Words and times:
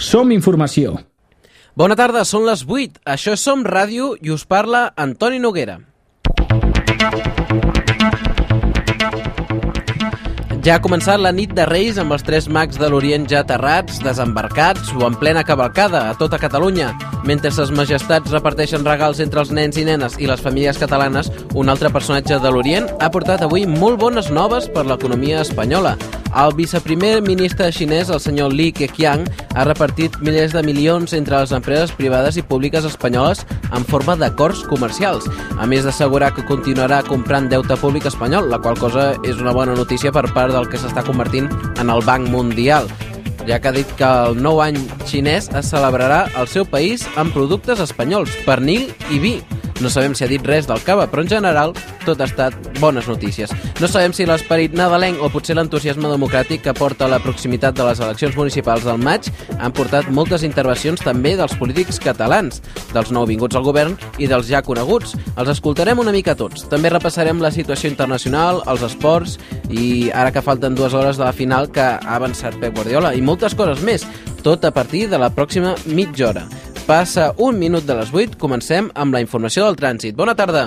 Som 0.00 0.30
informació. 0.32 0.94
Bona 1.76 1.92
tarda, 1.92 2.24
són 2.24 2.46
les 2.48 2.64
8. 2.64 3.02
Això 3.04 3.34
és 3.36 3.42
Som 3.44 3.66
Ràdio 3.68 4.14
i 4.24 4.32
us 4.32 4.46
parla 4.48 4.86
Antoni 4.96 5.38
Noguera. 5.38 5.76
Ja 10.64 10.74
ha 10.76 10.80
començat 10.84 11.20
la 11.20 11.32
nit 11.32 11.52
de 11.56 11.64
Reis 11.68 11.96
amb 12.00 12.12
els 12.12 12.24
tres 12.24 12.48
mags 12.52 12.80
de 12.80 12.88
l'Orient 12.88 13.26
ja 13.28 13.42
aterrats, 13.44 14.00
desembarcats 14.04 14.90
o 14.96 15.04
en 15.06 15.14
plena 15.20 15.44
cavalcada 15.44 16.02
a 16.08 16.16
tota 16.16 16.40
Catalunya. 16.40 16.90
Mentre 17.28 17.52
ses 17.52 17.72
majestats 17.72 18.32
reparteixen 18.32 18.84
regals 18.84 19.20
entre 19.20 19.40
els 19.44 19.52
nens 19.56 19.76
i 19.80 19.84
nenes 19.88 20.16
i 20.20 20.28
les 20.28 20.40
famílies 20.40 20.80
catalanes, 20.80 21.28
un 21.54 21.68
altre 21.68 21.92
personatge 21.92 22.40
de 22.40 22.52
l'Orient 22.52 22.88
ha 23.00 23.12
portat 23.12 23.44
avui 23.44 23.64
molt 23.68 24.00
bones 24.00 24.32
noves 24.32 24.68
per 24.72 24.84
l'economia 24.88 25.44
espanyola. 25.44 25.96
El 26.30 26.54
viceprimer 26.54 27.22
ministre 27.26 27.72
xinès, 27.74 28.10
el 28.10 28.20
senyor 28.22 28.52
Li 28.54 28.68
Keqiang, 28.70 29.24
ha 29.58 29.64
repartit 29.66 30.14
milers 30.22 30.54
de 30.54 30.62
milions 30.62 31.14
entre 31.16 31.40
les 31.42 31.52
empreses 31.56 31.90
privades 31.98 32.38
i 32.38 32.44
públiques 32.46 32.86
espanyoles 32.86 33.42
en 33.74 33.84
forma 33.88 34.14
d'acords 34.16 34.62
comercials, 34.70 35.26
a 35.58 35.66
més 35.66 35.84
d'assegurar 35.84 36.30
que 36.36 36.46
continuarà 36.46 37.02
comprant 37.08 37.50
deute 37.50 37.76
públic 37.82 38.06
espanyol, 38.06 38.48
la 38.48 38.60
qual 38.62 38.78
cosa 38.78 39.12
és 39.26 39.42
una 39.42 39.54
bona 39.56 39.74
notícia 39.74 40.14
per 40.14 40.28
part 40.30 40.54
del 40.54 40.70
que 40.70 40.78
s'està 40.78 41.02
convertint 41.06 41.50
en 41.78 41.90
el 41.90 42.04
Banc 42.06 42.30
Mundial 42.30 42.86
ja 43.48 43.58
que 43.58 43.68
ha 43.68 43.72
dit 43.72 43.88
que 43.98 44.06
el 44.06 44.36
nou 44.38 44.60
any 44.62 44.76
xinès 45.08 45.48
es 45.56 45.72
celebrarà 45.72 46.26
al 46.38 46.46
seu 46.46 46.66
país 46.68 47.06
amb 47.16 47.34
productes 47.34 47.80
espanyols, 47.82 48.36
pernil 48.46 48.90
i 49.10 49.18
vi. 49.18 49.34
No 49.80 49.88
sabem 49.88 50.14
si 50.14 50.24
ha 50.24 50.28
dit 50.28 50.44
res 50.44 50.66
del 50.68 50.82
cava, 50.84 51.06
però 51.08 51.24
en 51.24 51.30
general 51.30 51.72
tot 52.04 52.20
ha 52.20 52.26
estat 52.28 52.54
bones 52.80 53.08
notícies. 53.08 53.52
No 53.80 53.88
sabem 53.88 54.12
si 54.16 54.26
l'esperit 54.28 54.74
nadalenc 54.76 55.22
o 55.24 55.30
potser 55.32 55.56
l'entusiasme 55.56 56.10
democràtic 56.12 56.64
que 56.64 56.74
porta 56.76 57.08
la 57.08 57.20
proximitat 57.24 57.76
de 57.78 57.86
les 57.88 58.00
eleccions 58.00 58.36
municipals 58.36 58.84
del 58.84 59.00
maig 59.00 59.30
han 59.58 59.72
portat 59.76 60.10
moltes 60.12 60.44
intervencions 60.44 61.00
també 61.04 61.34
dels 61.38 61.56
polítics 61.60 62.00
catalans, 62.02 62.60
dels 62.92 63.12
nouvinguts 63.14 63.56
al 63.56 63.64
govern 63.64 63.96
i 64.18 64.28
dels 64.30 64.48
ja 64.52 64.62
coneguts. 64.66 65.16
Els 65.36 65.52
escoltarem 65.56 66.00
una 66.02 66.12
mica 66.12 66.36
tots. 66.36 66.68
També 66.68 66.92
repassarem 66.92 67.40
la 67.40 67.52
situació 67.54 67.90
internacional, 67.92 68.62
els 68.68 68.84
esports 68.84 69.38
i 69.70 70.10
ara 70.12 70.32
que 70.34 70.44
falten 70.44 70.76
dues 70.76 70.94
hores 70.94 71.16
de 71.16 71.24
la 71.24 71.36
final 71.36 71.70
que 71.72 71.84
ha 71.84 72.16
avançat 72.16 72.60
Pep 72.60 72.76
Guardiola 72.76 73.14
i 73.16 73.24
moltes 73.24 73.56
coses 73.56 73.80
més, 73.86 74.04
tot 74.44 74.64
a 74.64 74.72
partir 74.72 75.08
de 75.08 75.20
la 75.20 75.32
pròxima 75.32 75.76
mitja 75.86 76.28
hora. 76.30 76.48
Passa 76.90 77.28
un 77.38 77.54
minut 77.54 77.84
de 77.86 77.94
les 77.94 78.08
8, 78.10 78.34
comencem 78.34 78.88
amb 78.98 79.14
la 79.14 79.20
informació 79.22 79.62
del 79.62 79.76
trànsit. 79.78 80.16
Bona 80.18 80.32
tarda. 80.34 80.64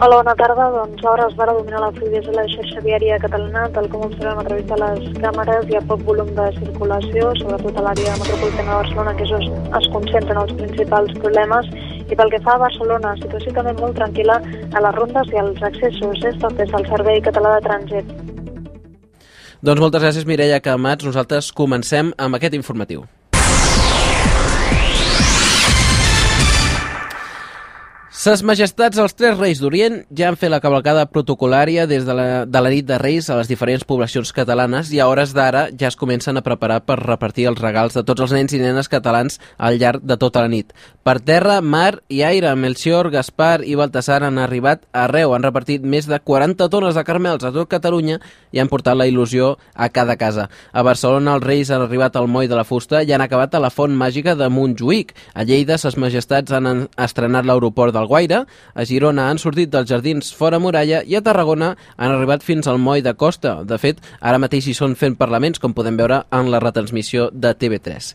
Hola, 0.00 0.22
bona 0.22 0.32
tarda. 0.38 0.70
Doncs 0.72 1.04
ara 1.10 1.26
es 1.28 1.36
va 1.36 1.50
dominar 1.50 1.82
la 1.82 1.90
fluidesa 1.98 2.30
de 2.30 2.38
la 2.38 2.46
xarxa 2.48 2.80
viària 2.86 3.18
catalana, 3.20 3.66
tal 3.74 3.90
com 3.92 4.06
observem 4.06 4.40
a 4.40 4.46
través 4.48 4.64
de 4.70 4.80
les 4.80 5.20
càmeres. 5.20 5.68
Hi 5.68 5.76
ha 5.76 5.84
poc 5.92 6.08
volum 6.08 6.32
de 6.40 6.48
circulació, 6.56 7.28
sobretot 7.42 7.76
a 7.76 7.86
l'àrea 7.90 8.16
metropolitana 8.22 8.70
de 8.70 8.80
Barcelona, 8.80 9.16
que 9.20 9.28
és 9.28 9.36
on 9.36 9.78
es 9.82 9.92
concentren 9.98 10.44
els 10.46 10.58
principals 10.64 11.14
problemes. 11.20 11.72
I 12.08 12.16
pel 12.16 12.32
que 12.32 12.44
fa 12.48 12.56
a 12.56 12.64
Barcelona, 12.66 13.14
situació 13.20 13.56
també 13.60 13.78
molt 13.84 14.00
tranquil·la 14.00 14.40
a 14.72 14.86
les 14.88 15.00
rondes 15.02 15.32
i 15.36 15.42
als 15.44 15.64
accessos, 15.74 16.28
és 16.32 16.40
tot 16.40 16.56
des 16.56 16.72
del 16.72 16.88
Servei 16.88 17.20
Català 17.20 17.58
de 17.58 17.66
Trànsit. 17.68 18.20
Doncs 19.60 19.88
moltes 19.90 20.08
gràcies, 20.08 20.24
Mireia 20.24 20.64
Camats. 20.64 21.04
Nosaltres 21.04 21.52
comencem 21.52 22.16
amb 22.16 22.40
aquest 22.40 22.56
informatiu. 22.56 23.04
Ses 28.22 28.44
majestats 28.46 29.00
els 29.02 29.16
tres 29.18 29.34
reis 29.34 29.58
d'Orient 29.58 29.96
ja 30.14 30.28
han 30.28 30.36
fet 30.38 30.52
la 30.52 30.60
cavalcada 30.62 31.08
protocolària 31.10 31.88
des 31.90 32.04
de 32.06 32.14
la, 32.14 32.26
de 32.46 32.60
la 32.62 32.70
nit 32.70 32.86
de 32.86 32.94
Reis 33.00 33.26
a 33.26 33.34
les 33.40 33.48
diferents 33.50 33.82
poblacions 33.82 34.30
catalanes 34.36 34.92
i 34.94 35.00
a 35.02 35.08
hores 35.10 35.32
d'ara 35.34 35.64
ja 35.74 35.88
es 35.88 35.96
comencen 35.98 36.38
a 36.38 36.44
preparar 36.46 36.84
per 36.86 37.00
repartir 37.00 37.48
els 37.50 37.58
regals 37.58 37.96
de 37.98 38.04
tots 38.06 38.22
els 38.22 38.34
nens 38.36 38.54
i 38.54 38.60
nenes 38.62 38.86
catalans 38.92 39.40
al 39.58 39.80
llarg 39.82 40.04
de 40.06 40.16
tota 40.22 40.44
la 40.44 40.52
nit. 40.52 40.70
Per 41.02 41.16
terra, 41.18 41.56
mar 41.66 41.96
i 42.06 42.20
aire, 42.22 42.52
Melchior, 42.54 43.08
Gaspar 43.10 43.64
i 43.66 43.74
Baltasar 43.74 44.20
han 44.22 44.38
arribat 44.38 44.86
arreu, 44.94 45.34
han 45.34 45.42
repartit 45.42 45.82
més 45.82 46.06
de 46.06 46.20
40 46.22 46.70
tones 46.70 46.94
de 46.94 47.02
carmels 47.02 47.42
a 47.42 47.50
tot 47.50 47.66
Catalunya 47.74 48.20
i 48.54 48.62
han 48.62 48.70
portat 48.70 49.00
la 49.00 49.08
il·lusió 49.10 49.56
a 49.74 49.90
cada 49.90 50.14
casa. 50.20 50.46
A 50.70 50.86
Barcelona 50.86 51.34
els 51.40 51.48
reis 51.48 51.74
han 51.74 51.82
arribat 51.88 52.14
al 52.14 52.30
moll 52.30 52.46
de 52.46 52.54
la 52.54 52.68
fusta 52.68 53.02
i 53.02 53.10
han 53.10 53.26
acabat 53.26 53.58
a 53.58 53.64
la 53.66 53.74
font 53.74 53.98
màgica 53.98 54.38
de 54.38 54.46
Montjuïc. 54.46 55.10
A 55.34 55.42
Lleida, 55.42 55.74
ses 55.74 55.98
majestats 55.98 56.54
han 56.54 56.86
estrenat 56.94 57.50
l'aeroport 57.50 57.98
del 57.98 58.11
Guaire, 58.12 58.42
a 58.76 58.84
Girona 58.84 59.30
han 59.30 59.40
sortit 59.40 59.70
dels 59.72 59.88
jardins 59.88 60.34
fora 60.36 60.60
muralla 60.60 61.00
i 61.08 61.16
a 61.16 61.22
Tarragona 61.24 61.70
han 61.96 62.12
arribat 62.12 62.44
fins 62.44 62.68
al 62.68 62.76
moll 62.76 63.00
de 63.00 63.16
Costa. 63.16 63.62
De 63.64 63.78
fet, 63.80 64.04
ara 64.20 64.40
mateix 64.42 64.68
hi 64.68 64.76
són 64.76 64.98
fent 65.00 65.16
parlaments, 65.16 65.62
com 65.62 65.72
podem 65.72 65.96
veure 65.96 66.26
en 66.28 66.52
la 66.52 66.60
retransmissió 66.60 67.30
de 67.32 67.54
TV3. 67.56 68.12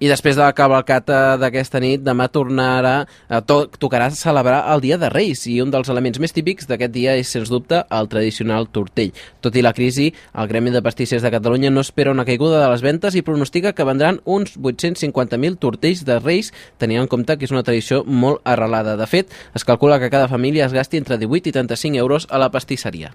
I 0.00 0.08
després 0.08 0.32
de 0.32 0.40
la 0.40 0.54
cavalcata 0.56 1.36
d'aquesta 1.36 1.76
nit, 1.84 2.00
demà 2.00 2.30
tornarà, 2.32 3.02
a 3.28 3.40
to 3.44 3.66
tocarà 3.76 4.06
celebrar 4.16 4.62
el 4.72 4.80
Dia 4.80 4.96
de 4.96 5.10
Reis 5.12 5.42
i 5.44 5.58
un 5.60 5.68
dels 5.74 5.90
elements 5.92 6.16
més 6.22 6.32
típics 6.32 6.64
d'aquest 6.70 6.94
dia 6.94 7.18
és, 7.20 7.28
sens 7.28 7.52
dubte, 7.52 7.82
el 7.84 8.08
tradicional 8.08 8.70
tortell. 8.72 9.12
Tot 9.44 9.58
i 9.60 9.60
la 9.60 9.74
crisi, 9.76 10.08
el 10.32 10.48
Gremi 10.48 10.72
de 10.72 10.80
Pastissers 10.80 11.20
de 11.20 11.34
Catalunya 11.34 11.68
no 11.68 11.84
espera 11.84 12.14
una 12.16 12.24
caiguda 12.24 12.62
de 12.62 12.70
les 12.72 12.80
ventes 12.80 13.12
i 13.12 13.24
pronostica 13.26 13.74
que 13.76 13.84
vendran 13.84 14.22
uns 14.24 14.56
850.000 14.56 15.60
tortells 15.60 16.06
de 16.08 16.16
Reis, 16.16 16.48
tenint 16.80 17.02
en 17.02 17.10
compte 17.12 17.36
que 17.36 17.44
és 17.44 17.52
una 17.52 17.66
tradició 17.66 18.00
molt 18.08 18.40
arrelada. 18.48 18.96
De 18.96 19.04
fet, 19.04 19.28
es 19.52 19.68
calcula 19.68 20.00
que 20.00 20.08
cada 20.08 20.32
família 20.32 20.64
es 20.64 20.72
gasti 20.72 20.96
entre 20.96 21.20
18 21.20 21.52
i 21.52 21.58
35 21.60 22.00
euros 22.00 22.26
a 22.30 22.40
la 22.40 22.48
pastisseria. 22.48 23.12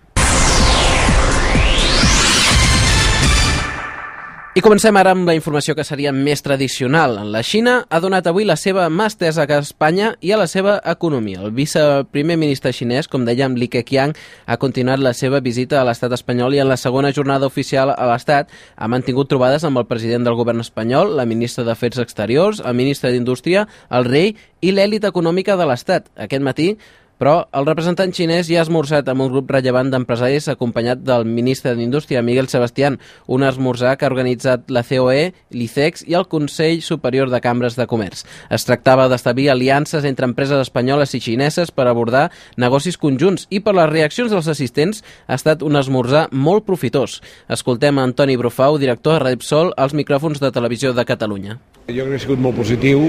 I 4.56 4.62
comencem 4.64 4.96
ara 4.96 5.12
amb 5.12 5.28
la 5.28 5.34
informació 5.36 5.74
que 5.76 5.84
seria 5.84 6.14
més 6.16 6.40
tradicional. 6.40 7.18
La 7.28 7.42
Xina 7.44 7.74
ha 7.92 8.00
donat 8.00 8.30
avui 8.32 8.46
la 8.48 8.56
seva 8.56 8.86
mà 8.88 9.10
estesa 9.12 9.44
a 9.44 9.58
Espanya 9.58 10.14
i 10.24 10.32
a 10.32 10.38
la 10.40 10.46
seva 10.48 10.78
economia. 10.94 11.42
El 11.44 11.52
viceprimer 11.52 12.38
ministre 12.40 12.72
xinès, 12.72 13.10
com 13.12 13.28
dèiem, 13.28 13.60
Li 13.60 13.68
Keqiang, 13.68 14.16
ha 14.48 14.56
continuat 14.56 15.04
la 15.04 15.12
seva 15.12 15.44
visita 15.44 15.82
a 15.82 15.84
l'estat 15.84 16.16
espanyol 16.16 16.56
i 16.56 16.64
en 16.64 16.72
la 16.72 16.80
segona 16.80 17.12
jornada 17.12 17.52
oficial 17.52 17.92
a 17.92 18.08
l'estat 18.08 18.48
ha 18.78 18.88
mantingut 18.88 19.28
trobades 19.28 19.68
amb 19.68 19.84
el 19.84 19.90
president 19.92 20.24
del 20.24 20.40
govern 20.40 20.64
espanyol, 20.64 21.18
la 21.20 21.28
ministra 21.28 21.68
d'Afers 21.68 22.00
Exteriors, 22.00 22.64
el 22.64 22.80
ministre 22.80 23.12
d'Indústria, 23.12 23.68
el 23.92 24.08
rei 24.08 24.38
i 24.62 24.72
l'èlit 24.72 25.04
econòmica 25.04 25.60
de 25.60 25.68
l'estat. 25.68 26.08
Aquest 26.16 26.48
matí 26.48 26.78
però 27.22 27.36
el 27.56 27.68
representant 27.68 28.12
xinès 28.16 28.50
ja 28.50 28.60
ha 28.62 28.66
esmorzat 28.66 29.08
amb 29.12 29.26
un 29.26 29.32
grup 29.32 29.52
rellevant 29.52 29.92
d'empresaris 29.92 30.50
acompanyat 30.52 31.02
del 31.06 31.26
ministre 31.26 31.76
d'Indústria, 31.76 32.24
Miguel 32.26 32.50
Sebastián, 32.52 33.00
un 33.28 33.44
esmorzar 33.44 33.96
que 33.98 34.06
ha 34.06 34.12
organitzat 34.12 34.72
la 34.72 34.84
COE, 34.84 35.32
l'ICEX 35.52 36.06
i 36.08 36.18
el 36.20 36.28
Consell 36.32 36.82
Superior 36.82 37.32
de 37.32 37.42
Cambres 37.42 37.78
de 37.80 37.88
Comerç. 37.88 38.26
Es 38.50 38.68
tractava 38.68 39.08
d'establir 39.12 39.50
aliances 39.52 40.06
entre 40.06 40.28
empreses 40.28 40.62
espanyoles 40.68 41.16
i 41.16 41.22
xineses 41.24 41.72
per 41.72 41.88
abordar 41.88 42.30
negocis 42.58 42.98
conjunts 42.98 43.48
i 43.50 43.62
per 43.62 43.76
les 43.78 43.92
reaccions 43.92 44.34
dels 44.34 44.50
assistents 44.52 45.04
ha 45.28 45.40
estat 45.40 45.64
un 45.64 45.80
esmorzar 45.80 46.28
molt 46.32 46.66
profitós. 46.68 47.22
Escoltem 47.50 48.00
a 48.00 48.08
Antoni 48.08 48.36
Brufau, 48.38 48.80
director 48.82 49.20
de 49.20 49.32
Repsol, 49.32 49.74
als 49.78 49.96
micròfons 49.96 50.42
de 50.44 50.52
Televisió 50.52 50.94
de 50.94 51.06
Catalunya. 51.06 51.60
Jo 51.86 52.02
crec 52.02 52.16
que 52.16 52.18
ha 52.18 52.22
sigut 52.24 52.40
molt 52.42 52.56
positiu, 52.58 53.04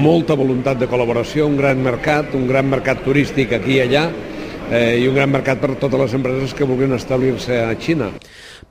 molta 0.00 0.32
voluntat 0.32 0.78
de 0.80 0.86
col·laboració, 0.88 1.44
un 1.44 1.58
gran 1.58 1.82
mercat, 1.84 2.30
un 2.32 2.46
gran 2.48 2.70
mercat 2.72 3.02
turístic 3.04 3.50
aquí 3.52 3.74
i 3.76 3.82
allà 3.82 4.04
eh, 4.70 4.96
i 5.02 5.10
un 5.10 5.18
gran 5.18 5.28
mercat 5.28 5.60
per 5.60 5.74
a 5.74 5.76
totes 5.76 6.00
les 6.00 6.14
empreses 6.16 6.54
que 6.56 6.64
vulguin 6.64 6.96
establir-se 6.96 7.58
a 7.60 7.74
Xina. 7.76 8.08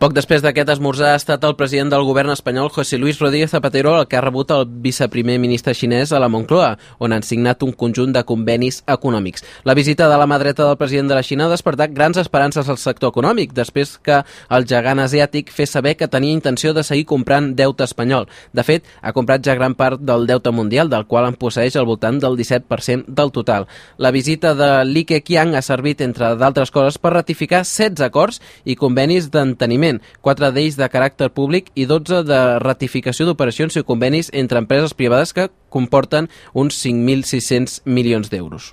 Poc 0.02 0.14
després 0.16 0.42
d'aquest 0.44 0.70
esmorzar 0.74 1.12
ha 1.14 1.20
estat 1.20 1.44
el 1.46 1.56
president 1.59 1.92
del 1.92 2.04
govern 2.08 2.31
espanyol, 2.34 2.70
José 2.74 2.98
Luis 2.98 3.20
Rodríguez 3.20 3.52
Zapatero, 3.52 3.94
el 4.00 4.08
que 4.08 4.18
ha 4.18 4.22
rebut 4.24 4.52
el 4.52 4.66
viceprimer 4.84 5.38
ministre 5.40 5.74
xinès 5.78 6.12
a 6.12 6.20
la 6.20 6.30
Moncloa, 6.31 6.78
on 7.04 7.14
han 7.14 7.24
signat 7.24 7.64
un 7.64 7.74
conjunt 7.78 8.14
de 8.16 8.24
convenis 8.26 8.81
econòmics. 8.88 9.44
La 9.64 9.76
visita 9.78 10.08
de 10.09 10.18
la 10.18 10.28
mà 10.28 10.40
dreta 10.42 10.66
del 10.68 10.80
president 10.80 11.12
de 11.12 11.18
la 11.18 11.24
Xina 11.24 11.46
ha 11.46 11.52
despertat 11.52 11.94
grans 11.94 12.18
esperances 12.18 12.70
al 12.70 12.80
sector 12.81 13.14
econòmic, 13.14 13.54
després 13.54 13.98
que 14.02 14.22
el 14.50 14.68
gegant 14.68 15.04
asiàtic 15.04 15.52
fes 15.54 15.76
saber 15.78 15.96
que 16.00 16.08
tenia 16.08 16.34
intenció 16.34 16.74
de 16.74 16.84
seguir 16.84 17.06
comprant 17.06 17.54
deute 17.56 17.86
espanyol. 17.86 18.28
De 18.54 18.64
fet, 18.64 18.88
ha 19.02 19.14
comprat 19.14 19.46
ja 19.46 19.56
gran 19.60 19.75
part 19.75 20.01
del 20.01 20.28
deute 20.28 20.51
mundial, 20.51 20.90
del 20.90 21.06
qual 21.06 21.30
en 21.30 21.38
posseix 21.38 21.78
al 21.78 21.88
voltant 21.88 22.19
del 22.24 22.40
17% 22.40 23.06
del 23.07 23.31
total. 23.31 23.68
La 23.98 24.12
visita 24.12 24.56
de 24.56 24.72
Li 24.86 25.06
Keqiang 25.06 25.56
ha 25.56 25.62
servit, 25.62 26.01
entre 26.01 26.34
d'altres 26.40 26.72
coses, 26.72 26.98
per 26.98 27.13
ratificar 27.13 27.63
16 27.63 28.01
acords 28.07 28.42
i 28.66 28.75
convenis 28.80 29.30
d'enteniment 29.31 29.82
Parlament, 29.83 30.00
quatre 30.24 30.47
d'ells 30.56 30.77
de 30.80 30.88
caràcter 30.88 31.27
públic 31.35 31.65
i 31.75 31.83
12 31.89 32.21
de 32.24 32.38
ratificació 32.63 33.25
d'operacions 33.27 33.75
i 33.75 33.83
convenis 33.83 34.30
entre 34.31 34.62
empreses 34.63 34.95
privades 34.95 35.35
que 35.35 35.50
comporten 35.69 36.30
uns 36.53 36.80
5.600 36.85 37.81
milions 37.83 38.31
d'euros. 38.31 38.71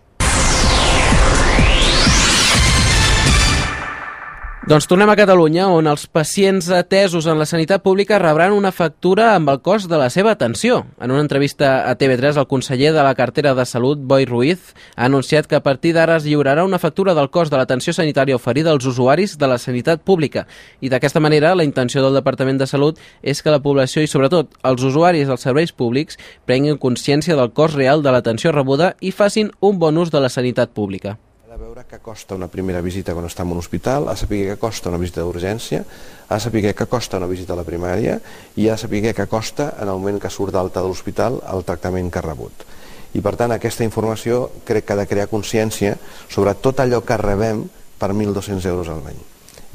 Doncs 4.69 4.85
tornem 4.85 5.09
a 5.09 5.15
Catalunya, 5.17 5.71
on 5.73 5.87
els 5.89 6.03
pacients 6.05 6.67
atesos 6.77 7.25
en 7.25 7.39
la 7.41 7.47
sanitat 7.49 7.81
pública 7.81 8.19
rebran 8.21 8.53
una 8.53 8.75
factura 8.77 9.31
amb 9.33 9.49
el 9.49 9.63
cost 9.65 9.89
de 9.89 9.97
la 9.97 10.11
seva 10.13 10.35
atenció. 10.37 10.83
En 11.01 11.11
una 11.11 11.23
entrevista 11.25 11.89
a 11.89 11.95
TV3, 11.97 12.37
el 12.37 12.47
conseller 12.47 12.91
de 12.93 13.01
la 13.03 13.15
cartera 13.17 13.55
de 13.57 13.65
Salut, 13.65 14.03
Boi 14.05 14.27
Ruiz, 14.29 14.75
ha 14.97 15.07
anunciat 15.07 15.49
que 15.49 15.57
a 15.57 15.63
partir 15.65 15.95
d'ara 15.97 16.19
es 16.21 16.27
lliurarà 16.29 16.67
una 16.69 16.79
factura 16.79 17.15
del 17.17 17.31
cost 17.31 17.51
de 17.51 17.57
l'atenció 17.57 17.95
sanitària 17.97 18.37
oferida 18.37 18.71
als 18.71 18.85
usuaris 18.85 19.39
de 19.39 19.49
la 19.49 19.57
sanitat 19.57 20.05
pública. 20.05 20.45
I 20.85 20.93
d'aquesta 20.93 21.25
manera, 21.25 21.55
la 21.57 21.65
intenció 21.65 22.05
del 22.05 22.21
Departament 22.21 22.61
de 22.61 22.69
Salut 22.69 23.01
és 23.23 23.41
que 23.41 23.57
la 23.57 23.63
població 23.65 24.05
i, 24.05 24.13
sobretot, 24.13 24.61
els 24.61 24.85
usuaris 24.85 25.33
dels 25.33 25.49
serveis 25.49 25.73
públics 25.73 26.21
prenguin 26.45 26.77
consciència 26.77 27.35
del 27.35 27.57
cost 27.57 27.81
real 27.81 28.05
de 28.05 28.13
l'atenció 28.13 28.53
rebuda 28.53 28.93
i 29.01 29.11
facin 29.11 29.55
un 29.61 29.81
bon 29.81 29.97
ús 29.97 30.13
de 30.13 30.21
la 30.21 30.29
sanitat 30.29 30.77
pública 30.77 31.17
veure 31.61 31.83
què 31.85 31.99
costa 32.01 32.37
una 32.39 32.49
primera 32.49 32.81
visita 32.81 33.13
quan 33.13 33.27
està 33.29 33.45
en 33.45 33.51
un 33.53 33.61
hospital, 33.61 34.07
de 34.09 34.17
saber 34.17 34.39
què 34.49 34.57
costa 34.63 34.89
una 34.89 35.01
visita 35.01 35.21
d'urgència, 35.21 35.83
de 36.31 36.39
saber 36.41 36.63
què 36.65 36.87
costa 36.89 37.19
una 37.21 37.29
visita 37.29 37.53
a 37.53 37.59
la 37.59 37.67
primària 37.67 38.17
i 38.57 38.71
de 38.71 38.77
saber 38.81 39.03
què 39.05 39.27
costa 39.29 39.75
en 39.77 39.91
el 39.91 39.99
moment 39.99 40.21
que 40.23 40.31
surt 40.33 40.57
d'alta 40.57 40.81
de 40.81 40.89
l'hospital 40.89 41.37
el 41.53 41.67
tractament 41.69 42.09
que 42.09 42.23
ha 42.23 42.25
rebut. 42.25 42.65
I 43.13 43.21
per 43.21 43.35
tant 43.37 43.53
aquesta 43.53 43.85
informació 43.85 44.47
crec 44.65 44.87
que 44.87 44.97
ha 44.97 45.01
de 45.03 45.09
crear 45.11 45.29
consciència 45.29 45.99
sobre 46.31 46.55
tot 46.55 46.81
allò 46.81 47.03
que 47.05 47.19
rebem 47.21 47.67
per 48.01 48.15
1.200 48.15 48.71
euros 48.71 48.89
al 48.89 49.05
any. 49.13 49.21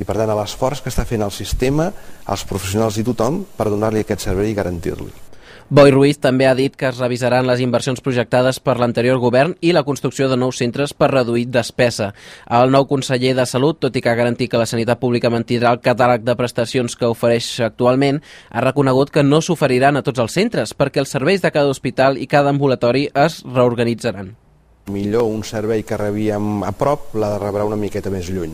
I 0.01 0.07
per 0.07 0.17
tant 0.17 0.33
l'esforç 0.33 0.81
que 0.81 0.89
està 0.89 1.05
fent 1.05 1.21
el 1.21 1.35
sistema, 1.35 1.91
els 2.25 2.47
professionals 2.49 2.97
i 2.97 3.05
tothom 3.05 3.43
per 3.55 3.69
donar-li 3.69 4.01
aquest 4.01 4.25
servei 4.25 4.55
i 4.55 4.57
garantir-li. 4.57 5.24
Boi 5.67 5.89
Ruiz 5.89 6.19
també 6.21 6.45
ha 6.45 6.53
dit 6.53 6.75
que 6.77 6.85
es 6.85 6.99
revisaran 7.01 7.47
les 7.49 7.57
inversions 7.63 7.97
projectades 8.05 8.59
per 8.61 8.75
l'anterior 8.77 9.17
govern 9.17 9.55
i 9.65 9.71
la 9.73 9.81
construcció 9.87 10.27
de 10.29 10.37
nous 10.37 10.59
centres 10.61 10.93
per 10.93 11.09
reduir 11.09 11.47
despesa. 11.49 12.11
El 12.45 12.69
nou 12.69 12.85
conseller 12.85 13.31
de 13.33 13.47
Salut, 13.49 13.79
tot 13.81 13.97
i 13.97 14.03
que 14.05 14.11
ha 14.11 14.19
garantit 14.19 14.51
que 14.51 14.61
la 14.61 14.69
sanitat 14.69 15.01
pública 15.01 15.33
mantindrà 15.33 15.73
el 15.73 15.81
catàleg 15.81 16.21
de 16.21 16.37
prestacions 16.37 16.93
que 16.93 17.09
ofereix 17.09 17.49
actualment, 17.65 18.21
ha 18.53 18.61
reconegut 18.61 19.09
que 19.09 19.25
no 19.25 19.41
s'oferiran 19.41 19.97
a 19.97 20.05
tots 20.05 20.21
els 20.21 20.37
centres 20.37 20.77
perquè 20.77 21.01
els 21.01 21.17
serveis 21.17 21.41
de 21.41 21.49
cada 21.49 21.73
hospital 21.73 22.21
i 22.21 22.29
cada 22.29 22.53
ambulatori 22.53 23.07
es 23.25 23.41
reorganitzaran. 23.41 24.35
Millor 24.93 25.25
un 25.25 25.41
servei 25.41 25.81
que 25.81 25.97
rebíem 25.97 26.61
a 26.61 26.75
prop 26.77 27.15
l'ha 27.17 27.39
de 27.39 27.41
rebre 27.41 27.65
una 27.65 27.81
miqueta 27.87 28.13
més 28.13 28.29
lluny 28.29 28.53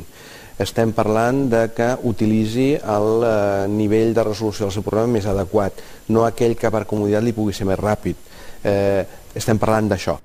estem 0.63 0.93
parlant 0.95 1.45
de 1.51 1.65
que 1.75 1.91
utilitzi 2.09 2.73
el 2.79 3.25
eh, 3.27 3.67
nivell 3.71 4.15
de 4.15 4.25
resolució 4.27 4.67
del 4.67 4.75
seu 4.75 4.85
problema 4.85 5.17
més 5.17 5.27
adequat, 5.29 5.81
no 6.09 6.25
aquell 6.25 6.57
que 6.57 6.71
per 6.73 6.85
comoditat 6.89 7.25
li 7.25 7.35
pugui 7.37 7.55
ser 7.55 7.67
més 7.69 7.79
ràpid. 7.79 8.27
Eh, 8.63 9.05
estem 9.35 9.59
parlant 9.61 9.89
d'això. 9.91 10.17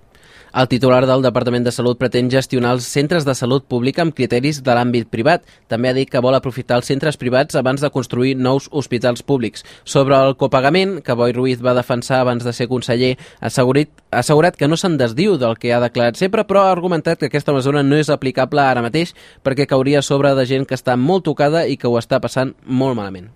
El 0.56 0.68
titular 0.72 1.04
del 1.04 1.20
Departament 1.20 1.66
de 1.66 1.72
Salut 1.74 1.98
pretén 2.00 2.30
gestionar 2.32 2.70
els 2.72 2.86
centres 2.88 3.26
de 3.28 3.34
salut 3.36 3.66
pública 3.68 4.00
amb 4.00 4.14
criteris 4.16 4.62
de 4.64 4.72
l'àmbit 4.72 5.10
privat. 5.12 5.42
També 5.68 5.90
ha 5.90 5.96
dit 5.98 6.08
que 6.08 6.22
vol 6.24 6.32
aprofitar 6.32 6.78
els 6.80 6.88
centres 6.88 7.20
privats 7.20 7.58
abans 7.60 7.84
de 7.84 7.90
construir 7.92 8.32
nous 8.40 8.70
hospitals 8.72 9.20
públics. 9.20 9.66
Sobre 9.84 10.16
el 10.16 10.32
copagament, 10.40 11.02
que 11.04 11.12
Boi 11.12 11.36
Ruiz 11.36 11.60
va 11.60 11.76
defensar 11.76 12.22
abans 12.22 12.40
de 12.40 12.56
ser 12.56 12.70
conseller, 12.72 13.18
ha 13.36 13.50
assegurat, 13.52 13.92
ha 14.08 14.24
assegurat 14.24 14.56
que 14.56 14.64
no 14.72 14.80
se'n 14.80 14.96
desdiu 14.96 15.36
del 15.36 15.60
que 15.60 15.76
ha 15.76 15.84
declarat 15.84 16.16
sempre, 16.16 16.48
però 16.48 16.64
ha 16.64 16.72
argumentat 16.72 17.20
que 17.20 17.28
aquesta 17.28 17.52
mesura 17.52 17.84
no 17.84 18.00
és 18.00 18.08
aplicable 18.08 18.64
ara 18.64 18.80
mateix 18.80 19.12
perquè 19.44 19.68
cauria 19.68 20.00
sobre 20.00 20.32
de 20.32 20.48
gent 20.48 20.64
que 20.64 20.80
està 20.80 20.96
molt 20.96 21.28
tocada 21.28 21.66
i 21.68 21.76
que 21.76 21.84
ho 21.84 22.00
està 22.00 22.16
passant 22.16 22.56
molt 22.64 22.96
malament. 22.96 23.28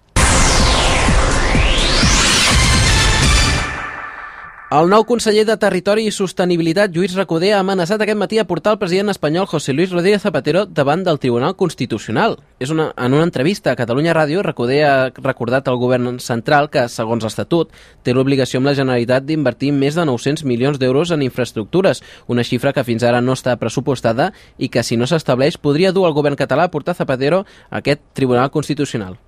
El 4.70 4.86
nou 4.86 5.02
conseller 5.02 5.42
de 5.48 5.56
Territori 5.58 6.04
i 6.06 6.12
Sostenibilitat, 6.14 6.92
Lluís 6.94 7.16
Recoder, 7.18 7.48
ha 7.56 7.62
amenaçat 7.64 8.04
aquest 8.04 8.18
matí 8.20 8.38
a 8.38 8.44
portar 8.46 8.76
el 8.76 8.78
president 8.78 9.10
espanyol 9.10 9.48
José 9.50 9.72
Luis 9.74 9.90
Rodríguez 9.90 10.22
Zapatero 10.22 10.60
davant 10.64 11.00
del 11.02 11.16
Tribunal 11.18 11.56
Constitucional. 11.58 12.36
És 12.62 12.70
una, 12.70 12.84
en 12.94 13.16
una 13.16 13.24
entrevista 13.26 13.72
a 13.72 13.78
Catalunya 13.80 14.14
Ràdio, 14.14 14.44
Recoder 14.46 14.76
ha 14.86 14.92
recordat 15.16 15.66
al 15.66 15.80
govern 15.80 16.20
central 16.22 16.70
que, 16.70 16.84
segons 16.86 17.26
l'Estatut, 17.26 17.72
té 18.06 18.14
l'obligació 18.14 18.60
amb 18.60 18.70
la 18.70 18.76
Generalitat 18.78 19.26
d'invertir 19.26 19.72
més 19.74 19.98
de 19.98 20.04
900 20.06 20.46
milions 20.46 20.78
d'euros 20.78 21.10
en 21.10 21.24
infraestructures, 21.26 22.04
una 22.30 22.44
xifra 22.46 22.70
que 22.70 22.84
fins 22.86 23.02
ara 23.02 23.18
no 23.18 23.34
està 23.34 23.56
pressupostada 23.58 24.28
i 24.56 24.70
que, 24.70 24.86
si 24.86 24.94
no 24.94 25.10
s'estableix, 25.10 25.58
podria 25.58 25.90
dur 25.90 26.06
el 26.06 26.14
govern 26.14 26.38
català 26.38 26.68
a 26.68 26.70
portar 26.70 26.94
Zapatero 26.94 27.42
a 27.42 27.82
aquest 27.82 28.06
Tribunal 28.14 28.54
Constitucional 28.54 29.18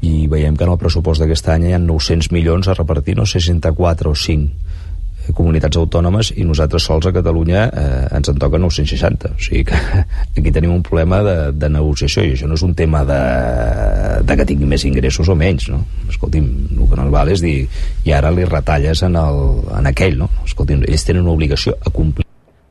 i 0.00 0.26
veiem 0.28 0.56
que 0.56 0.64
en 0.64 0.72
el 0.72 0.80
pressupost 0.80 1.20
d'aquest 1.20 1.48
any 1.52 1.68
hi 1.68 1.74
ha 1.76 1.80
900 1.82 2.30
milions 2.32 2.68
a 2.68 2.76
repartir, 2.76 3.16
no 3.18 3.26
sé, 3.28 3.40
64 3.40 4.10
o 4.10 4.16
5 4.16 4.46
eh, 5.26 5.32
comunitats 5.36 5.76
autònomes 5.76 6.32
i 6.40 6.46
nosaltres 6.48 6.86
sols 6.88 7.10
a 7.10 7.12
Catalunya 7.12 7.66
eh, 7.68 8.06
ens 8.16 8.32
en 8.32 8.40
toca 8.40 8.58
960 8.62 9.34
o 9.34 9.42
sigui 9.44 9.66
que 9.68 9.82
aquí 10.38 10.54
tenim 10.54 10.72
un 10.72 10.82
problema 10.86 11.20
de, 11.26 11.36
de 11.52 11.72
negociació 11.72 12.24
i 12.24 12.32
això 12.36 12.48
no 12.48 12.56
és 12.56 12.64
un 12.64 12.74
tema 12.78 13.04
de, 13.04 13.20
de 14.24 14.38
que 14.40 14.48
tingui 14.48 14.70
més 14.70 14.86
ingressos 14.88 15.28
o 15.28 15.36
menys 15.36 15.68
no? 15.74 15.82
escolti'm, 16.08 16.48
el 16.78 16.88
que 16.88 16.96
no 17.02 17.10
val 17.12 17.34
és 17.34 17.44
dir 17.44 17.58
i 18.06 18.16
ara 18.16 18.32
li 18.32 18.48
retalles 18.48 19.04
en, 19.04 19.20
el, 19.20 19.44
en 19.76 19.92
aquell 19.92 20.18
no? 20.24 20.32
escolti'm, 20.46 20.88
ells 20.88 21.04
tenen 21.04 21.26
una 21.26 21.36
obligació 21.36 21.76
a 21.76 21.92
complir 21.92 22.29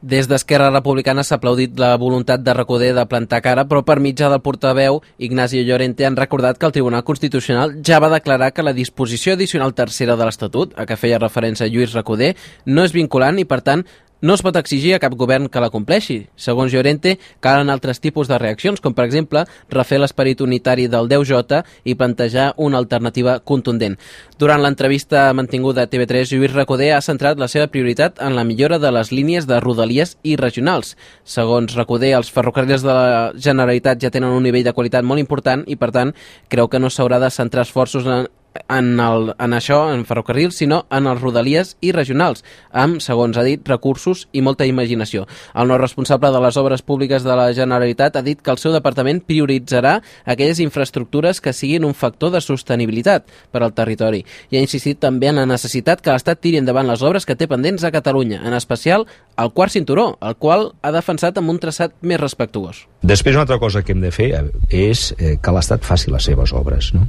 des 0.09 0.27
d'Esquerra 0.27 0.71
Republicana 0.73 1.23
s'ha 1.23 1.37
aplaudit 1.37 1.77
la 1.79 1.93
voluntat 2.01 2.41
de 2.41 2.53
Recoder 2.57 2.89
de 2.97 3.05
plantar 3.05 3.43
cara, 3.45 3.67
però 3.69 3.83
per 3.85 3.99
mitjà 4.01 4.29
del 4.31 4.41
portaveu, 4.41 5.03
Ignacio 5.19 5.61
Llorente, 5.63 6.05
han 6.07 6.17
recordat 6.17 6.57
que 6.57 6.65
el 6.65 6.73
Tribunal 6.73 7.05
Constitucional 7.05 7.77
ja 7.85 7.99
va 8.01 8.09
declarar 8.09 8.51
que 8.51 8.65
la 8.65 8.73
disposició 8.73 9.37
addicional 9.37 9.75
tercera 9.77 10.17
de 10.17 10.25
l'Estatut, 10.25 10.73
a 10.75 10.87
què 10.89 10.97
feia 10.97 11.21
referència 11.21 11.69
Lluís 11.69 11.93
Recoder, 11.93 12.33
no 12.65 12.83
és 12.83 12.95
vinculant 12.95 13.37
i, 13.37 13.45
per 13.45 13.61
tant, 13.61 13.85
no 14.21 14.33
es 14.33 14.41
pot 14.43 14.57
exigir 14.59 14.93
a 14.95 14.99
cap 14.99 15.13
govern 15.15 15.47
que 15.47 15.61
la 15.63 15.69
compleixi. 15.71 16.27
Segons 16.35 16.73
Llorente, 16.73 17.17
calen 17.39 17.69
altres 17.71 18.01
tipus 18.03 18.27
de 18.27 18.37
reaccions, 18.41 18.81
com 18.83 18.93
per 18.93 19.05
exemple 19.07 19.45
refer 19.71 19.99
l'esperit 19.99 20.41
unitari 20.43 20.87
del 20.91 21.07
10J 21.07 21.61
i 21.85 21.95
plantejar 21.95 22.53
una 22.57 22.77
alternativa 22.81 23.37
contundent. 23.39 23.95
Durant 24.39 24.63
l'entrevista 24.63 25.29
mantinguda 25.33 25.85
a 25.85 25.91
TV3, 25.91 26.33
Lluís 26.33 26.55
Recoder 26.55 26.91
ha 26.95 27.01
centrat 27.05 27.39
la 27.39 27.47
seva 27.47 27.69
prioritat 27.71 28.19
en 28.19 28.35
la 28.35 28.43
millora 28.43 28.79
de 28.79 28.91
les 28.91 29.11
línies 29.11 29.47
de 29.47 29.59
rodalies 29.63 30.17
i 30.23 30.35
regionals. 30.35 30.95
Segons 31.23 31.75
Recoder, 31.77 32.15
els 32.17 32.31
ferrocarrils 32.31 32.83
de 32.83 32.91
la 32.91 33.31
Generalitat 33.35 34.03
ja 34.03 34.11
tenen 34.11 34.35
un 34.35 34.43
nivell 34.43 34.67
de 34.67 34.75
qualitat 34.75 35.07
molt 35.07 35.23
important 35.23 35.63
i, 35.67 35.79
per 35.79 35.91
tant, 35.95 36.13
creu 36.49 36.67
que 36.67 36.79
no 36.79 36.91
s'haurà 36.91 37.19
de 37.23 37.31
centrar 37.31 37.67
esforços 37.67 38.07
en, 38.07 38.27
en, 38.67 38.91
el, 38.99 39.33
en 39.37 39.55
això, 39.55 39.81
en 39.93 40.05
ferrocarrils, 40.05 40.57
sinó 40.59 40.83
en 40.91 41.07
els 41.09 41.21
rodalies 41.21 41.75
i 41.81 41.93
regionals, 41.95 42.43
amb, 42.71 42.99
segons 43.03 43.37
ha 43.37 43.45
dit, 43.45 43.61
recursos 43.67 44.27
i 44.33 44.43
molta 44.45 44.67
imaginació. 44.69 45.25
El 45.55 45.69
nou 45.71 45.79
responsable 45.81 46.31
de 46.33 46.41
les 46.43 46.57
obres 46.59 46.83
públiques 46.83 47.23
de 47.23 47.37
la 47.37 47.49
Generalitat 47.55 48.17
ha 48.19 48.25
dit 48.25 48.41
que 48.41 48.51
el 48.51 48.61
seu 48.61 48.73
departament 48.75 49.21
prioritzarà 49.25 49.99
aquelles 50.25 50.59
infraestructures 50.63 51.41
que 51.41 51.53
siguin 51.53 51.87
un 51.87 51.95
factor 51.95 52.33
de 52.33 52.41
sostenibilitat 52.41 53.27
per 53.51 53.63
al 53.63 53.73
territori 53.73 54.23
i 54.49 54.57
ha 54.57 54.63
insistit 54.63 54.99
també 54.99 55.29
en 55.29 55.39
la 55.39 55.47
necessitat 55.49 56.01
que 56.01 56.13
l'Estat 56.13 56.41
tiri 56.43 56.59
endavant 56.59 56.87
les 56.89 57.03
obres 57.05 57.25
que 57.25 57.37
té 57.39 57.47
pendents 57.49 57.83
a 57.83 57.93
Catalunya, 57.93 58.41
en 58.45 58.55
especial 58.57 59.05
el 59.39 59.51
quart 59.55 59.73
cinturó, 59.73 60.11
el 60.21 60.35
qual 60.35 60.71
ha 60.81 60.93
defensat 60.95 61.37
amb 61.39 61.53
un 61.53 61.59
traçat 61.61 61.95
més 62.01 62.19
respectuós. 62.21 62.85
Després 63.01 63.37
una 63.37 63.45
altra 63.47 63.59
cosa 63.61 63.83
que 63.83 63.95
hem 63.95 64.03
de 64.03 64.11
fer 64.11 64.31
és 64.69 65.09
eh, 65.17 65.37
que 65.41 65.55
l'Estat 65.55 65.85
faci 65.87 66.11
les 66.11 66.25
seves 66.31 66.53
obres, 66.53 66.93
no? 66.95 67.07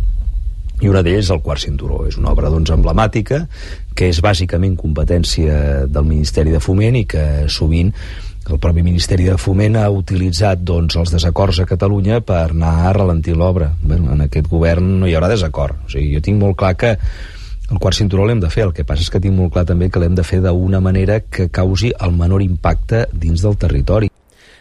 I 0.80 0.88
una 0.88 1.02
d'elles 1.04 1.26
és 1.26 1.30
el 1.34 1.42
quart 1.44 1.62
cinturó. 1.62 2.02
És 2.08 2.16
una 2.20 2.32
obra 2.32 2.50
doncs, 2.52 2.72
emblemàtica 2.72 3.44
que 3.94 4.08
és 4.08 4.20
bàsicament 4.24 4.76
competència 4.80 5.86
del 5.86 6.08
Ministeri 6.08 6.54
de 6.54 6.60
Foment 6.64 6.96
i 7.00 7.06
que 7.08 7.24
sovint 7.52 7.92
el 8.50 8.58
propi 8.58 8.82
Ministeri 8.82 9.28
de 9.28 9.36
Foment 9.38 9.76
ha 9.78 9.88
utilitzat 9.94 10.64
doncs, 10.66 10.96
els 10.98 11.12
desacords 11.14 11.60
a 11.60 11.68
Catalunya 11.68 12.22
per 12.26 12.48
anar 12.48 12.88
a 12.88 12.94
ralentir 12.96 13.36
l'obra. 13.36 13.70
Bueno, 13.82 14.14
en 14.14 14.24
aquest 14.26 14.48
govern 14.50 14.96
no 15.02 15.06
hi 15.06 15.14
haurà 15.14 15.28
desacord. 15.30 15.84
O 15.86 15.92
sigui, 15.92 16.16
jo 16.16 16.24
tinc 16.24 16.40
molt 16.40 16.58
clar 16.58 16.74
que 16.80 16.96
el 17.70 17.78
quart 17.78 17.94
cinturó 17.94 18.24
l'hem 18.26 18.40
de 18.42 18.50
fer, 18.50 18.64
el 18.66 18.74
que 18.74 18.82
passa 18.86 19.06
és 19.06 19.12
que 19.14 19.22
tinc 19.22 19.36
molt 19.36 19.54
clar 19.54 19.68
també 19.68 19.86
que 19.90 20.02
l'hem 20.02 20.16
de 20.18 20.26
fer 20.26 20.40
d'una 20.42 20.80
manera 20.82 21.20
que 21.22 21.46
causi 21.54 21.92
el 22.00 22.16
menor 22.16 22.42
impacte 22.42 23.06
dins 23.12 23.46
del 23.46 23.54
territori. 23.60 24.09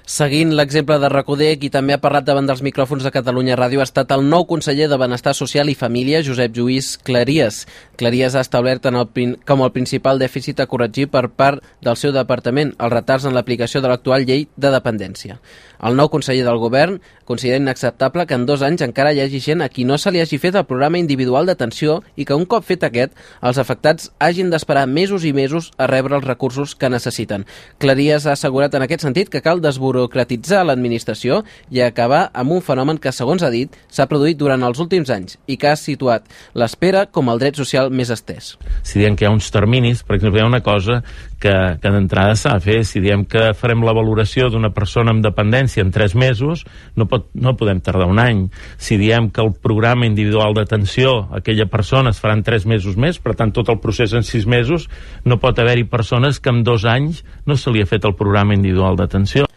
Seguint 0.10 0.56
l'exemple 0.58 0.96
de 0.98 1.10
Recoder, 1.14 1.52
qui 1.62 1.70
també 1.70 1.94
ha 1.94 2.02
parlat 2.02 2.26
davant 2.26 2.48
dels 2.50 2.64
micròfons 2.66 3.04
de 3.06 3.12
Catalunya 3.14 3.54
Ràdio 3.60 3.84
ha 3.84 3.86
estat 3.86 4.10
el 4.16 4.24
nou 4.26 4.48
conseller 4.50 4.88
de 4.90 4.98
Benestar 4.98 5.36
Social 5.38 5.70
i 5.70 5.76
Família, 5.78 6.24
Josep 6.26 6.58
Lluís 6.58 6.96
Claries. 7.06 7.60
Claries 8.02 8.34
ha 8.34 8.42
establert 8.42 8.90
en 8.90 8.98
el, 8.98 9.06
com 9.46 9.62
el 9.62 9.70
principal 9.76 10.18
dèficit 10.18 10.64
a 10.64 10.66
corregir 10.72 11.12
per 11.14 11.28
part 11.30 11.62
del 11.86 12.00
seu 12.02 12.16
departament, 12.16 12.74
els 12.80 12.96
retards 12.96 13.30
en 13.30 13.38
l'aplicació 13.38 13.84
de 13.86 13.94
l'actual 13.94 14.26
llei 14.26 14.48
de 14.58 14.74
dependència. 14.74 15.38
El 15.80 15.96
nou 15.96 16.10
conseller 16.12 16.44
del 16.44 16.60
govern 16.60 16.98
considera 17.30 17.60
inacceptable 17.62 18.26
que 18.28 18.36
en 18.36 18.46
dos 18.50 18.64
anys 18.66 18.82
encara 18.84 19.14
hi 19.14 19.22
hagi 19.24 19.40
gent 19.40 19.62
a 19.62 19.70
qui 19.70 19.86
no 19.86 19.98
se 19.98 20.12
li 20.12 20.20
hagi 20.20 20.40
fet 20.42 20.58
el 20.60 20.66
programa 20.68 21.00
individual 21.00 21.48
d'atenció 21.48 22.00
i 22.20 22.26
que 22.26 22.36
un 22.36 22.46
cop 22.50 22.66
fet 22.68 22.84
aquest, 22.84 23.14
els 23.42 23.60
afectats 23.62 24.10
hagin 24.20 24.50
d'esperar 24.52 24.88
mesos 24.90 25.24
i 25.24 25.34
mesos 25.34 25.72
a 25.78 25.88
rebre 25.88 26.18
els 26.18 26.28
recursos 26.28 26.76
que 26.76 26.90
necessiten. 26.90 27.46
Claries 27.78 28.26
ha 28.26 28.34
assegurat 28.36 28.76
en 28.76 28.84
aquest 28.84 29.06
sentit 29.06 29.30
que 29.30 29.44
cal 29.46 29.62
desburocratitzar 29.64 30.66
l'administració 30.66 31.44
i 31.72 31.84
acabar 31.86 32.28
amb 32.34 32.58
un 32.58 32.66
fenomen 32.66 33.00
que, 33.00 33.14
segons 33.16 33.46
ha 33.46 33.54
dit, 33.54 33.72
s'ha 33.88 34.10
produït 34.12 34.38
durant 34.38 34.64
els 34.68 34.82
últims 34.84 35.10
anys 35.14 35.38
i 35.48 35.58
que 35.58 35.72
ha 35.72 35.78
situat 35.80 36.28
l'espera 36.54 37.06
com 37.06 37.30
el 37.30 37.40
dret 37.40 37.56
social 37.56 37.90
més 37.90 38.12
estès. 38.12 38.56
Si 38.84 39.00
diem 39.00 39.16
que 39.16 39.26
hi 39.26 39.30
ha 39.30 39.36
uns 39.36 39.52
terminis, 39.54 40.04
per 40.04 40.18
exemple, 40.18 40.42
hi 40.42 40.44
ha 40.44 40.50
una 40.50 40.64
cosa 40.66 41.04
que, 41.42 41.54
que 41.82 41.92
d'entrada 41.94 42.36
s'ha 42.38 42.56
de 42.58 42.66
fer. 42.66 42.78
Si 42.88 43.02
diem 43.04 43.24
que 43.30 43.50
farem 43.58 43.84
la 43.88 43.96
valoració 43.96 44.50
d'una 44.52 44.72
persona 44.76 45.14
amb 45.16 45.24
dependència 45.26 45.84
en 45.86 45.92
3 45.96 46.16
mesos, 46.20 46.66
no, 47.00 47.08
pot, 47.10 47.30
no 47.34 47.56
podem 47.60 47.82
tardar 47.84 48.10
un 48.12 48.22
any. 48.22 48.46
Si 48.78 49.00
diem 49.02 49.32
que 49.34 49.44
el 49.46 49.54
programa 49.56 50.08
individual 50.10 50.58
d'atenció 50.58 51.16
a 51.30 51.40
aquella 51.42 51.70
persona 51.72 52.14
es 52.14 52.22
farà 52.22 52.38
en 52.38 52.46
3 52.46 52.68
mesos 52.70 53.00
més, 53.00 53.22
per 53.24 53.38
tant 53.40 53.54
tot 53.56 53.72
el 53.72 53.80
procés 53.84 54.14
en 54.14 54.28
6 54.28 54.50
mesos, 54.50 54.90
no 55.26 55.40
pot 55.42 55.60
haver-hi 55.60 55.88
persones 55.90 56.40
que 56.40 56.54
en 56.54 56.64
dos 56.68 56.86
anys 56.86 57.24
no 57.48 57.58
se 57.58 57.72
li 57.72 57.82
ha 57.84 57.90
fet 57.90 58.06
el 58.06 58.18
programa 58.20 58.58
individual 58.58 59.00
d'atenció. 59.00 59.50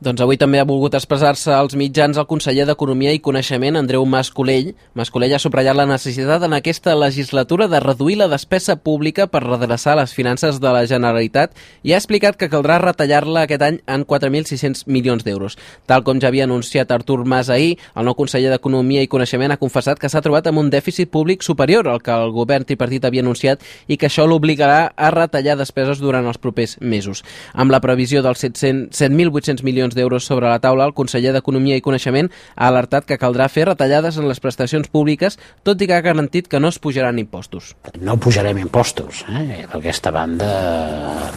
Doncs 0.00 0.22
avui 0.24 0.38
també 0.40 0.56
ha 0.56 0.64
volgut 0.64 0.94
expressar-se 0.96 1.52
als 1.52 1.74
mitjans 1.76 2.16
el 2.16 2.24
conseller 2.24 2.64
d'Economia 2.64 3.10
i 3.12 3.18
Coneixement, 3.20 3.76
Andreu 3.76 4.06
Mascolell. 4.08 4.70
Mascolell 4.96 5.34
ha 5.36 5.40
subratllat 5.42 5.76
la 5.76 5.84
necessitat 5.90 6.46
en 6.46 6.54
aquesta 6.56 6.94
legislatura 6.96 7.66
de 7.68 7.82
reduir 7.84 8.16
la 8.16 8.30
despesa 8.32 8.78
pública 8.80 9.26
per 9.28 9.42
redreçar 9.44 9.98
les 9.98 10.14
finances 10.16 10.56
de 10.56 10.72
la 10.72 10.86
Generalitat 10.88 11.52
i 11.84 11.92
ha 11.92 11.98
explicat 12.00 12.38
que 12.40 12.48
caldrà 12.48 12.78
retallar-la 12.80 13.42
aquest 13.44 13.64
any 13.66 13.76
en 13.84 14.06
4.600 14.08 14.86
milions 14.86 15.26
d'euros. 15.26 15.58
Tal 15.84 16.00
com 16.00 16.16
ja 16.16 16.32
havia 16.32 16.48
anunciat 16.48 16.96
Artur 16.96 17.26
Mas 17.28 17.52
ahir, 17.52 17.76
el 17.92 18.08
nou 18.08 18.16
conseller 18.16 18.54
d'Economia 18.54 19.04
i 19.04 19.12
Coneixement 19.12 19.52
ha 19.52 19.60
confessat 19.60 20.00
que 20.00 20.08
s'ha 20.08 20.24
trobat 20.24 20.48
amb 20.48 20.64
un 20.64 20.72
dèficit 20.72 21.12
públic 21.12 21.44
superior 21.44 21.92
al 21.92 22.00
que 22.00 22.16
el 22.16 22.32
govern 22.32 22.64
tripartit 22.64 23.04
havia 23.04 23.20
anunciat 23.20 23.60
i 23.86 24.00
que 24.00 24.08
això 24.08 24.24
l'obligarà 24.24 24.94
a 24.96 25.12
retallar 25.12 25.60
despeses 25.60 26.00
durant 26.00 26.24
els 26.24 26.40
propers 26.40 26.78
mesos. 26.80 27.20
Amb 27.52 27.76
la 27.76 27.84
previsió 27.84 28.24
dels 28.24 28.48
7.800 28.48 29.60
milions 29.60 29.89
milions 29.90 29.94
d'euros 29.94 30.24
sobre 30.24 30.48
la 30.48 30.58
taula, 30.60 30.86
el 30.86 30.94
conseller 30.94 31.32
d'Economia 31.32 31.76
i 31.76 31.82
Coneixement 31.82 32.30
ha 32.56 32.68
alertat 32.68 33.06
que 33.06 33.18
caldrà 33.18 33.48
fer 33.48 33.66
retallades 33.66 34.18
en 34.18 34.28
les 34.28 34.40
prestacions 34.40 34.88
públiques, 34.88 35.38
tot 35.64 35.80
i 35.80 35.86
que 35.86 35.94
ha 35.94 36.02
garantit 36.02 36.48
que 36.48 36.60
no 36.60 36.68
es 36.68 36.78
pujaran 36.78 37.18
impostos. 37.18 37.74
No 38.00 38.16
pujarem 38.16 38.58
impostos, 38.58 39.24
eh? 39.28 39.66
per, 39.66 39.80
aquesta 39.80 40.10
banda, 40.10 40.50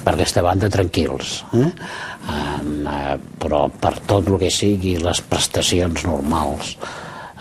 per 0.04 0.14
aquesta 0.16 0.42
banda 0.42 0.70
tranquils. 0.70 1.44
Eh? 1.54 1.72
Eh, 2.30 3.18
però 3.40 3.70
per 3.70 3.98
tot 4.06 4.28
el 4.28 4.40
que 4.40 4.52
sigui 4.52 4.98
les 5.02 5.22
prestacions 5.22 6.06
normals 6.06 6.78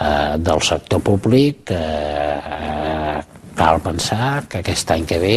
eh, 0.00 0.38
del 0.38 0.62
sector 0.62 1.02
públic 1.02 1.70
eh, 1.70 3.20
cal 3.56 3.82
pensar 3.84 4.46
que 4.48 4.62
aquest 4.62 4.90
any 4.90 5.04
que 5.06 5.18
ve 5.20 5.36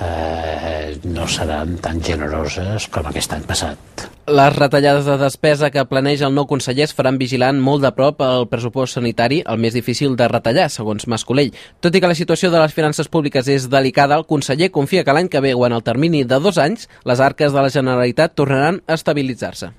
eh, 0.00 0.98
no 1.04 1.28
seran 1.28 1.76
tan 1.78 2.02
generoses 2.02 2.88
com 2.90 3.06
aquest 3.06 3.36
any 3.36 3.46
passat. 3.46 4.10
Les 4.30 4.54
retallades 4.54 5.04
de 5.06 5.16
despesa 5.18 5.72
que 5.74 5.82
planeja 5.90 6.28
el 6.28 6.36
nou 6.36 6.44
conseller 6.46 6.84
es 6.84 6.92
faran 6.94 7.16
vigilant 7.18 7.58
molt 7.58 7.82
de 7.82 7.90
prop 7.96 8.20
el 8.22 8.44
pressupost 8.46 8.94
sanitari, 8.94 9.40
el 9.42 9.58
més 9.58 9.74
difícil 9.74 10.14
de 10.14 10.28
retallar, 10.30 10.68
segons 10.70 11.08
Mascolell. 11.10 11.50
Tot 11.82 11.98
i 11.98 12.02
que 12.04 12.10
la 12.12 12.14
situació 12.14 12.52
de 12.54 12.60
les 12.62 12.76
finances 12.76 13.10
públiques 13.10 13.50
és 13.50 13.66
delicada, 13.72 14.20
el 14.20 14.28
conseller 14.30 14.70
confia 14.70 15.02
que 15.02 15.16
l'any 15.16 15.32
que 15.32 15.42
ve 15.42 15.50
o 15.50 15.66
en 15.66 15.74
el 15.74 15.82
termini 15.82 16.22
de 16.22 16.38
dos 16.38 16.62
anys 16.62 16.86
les 17.10 17.18
arques 17.18 17.50
de 17.50 17.58
la 17.58 17.74
Generalitat 17.74 18.38
tornaran 18.38 18.84
a 18.86 18.94
estabilitzar-se. 18.94 19.72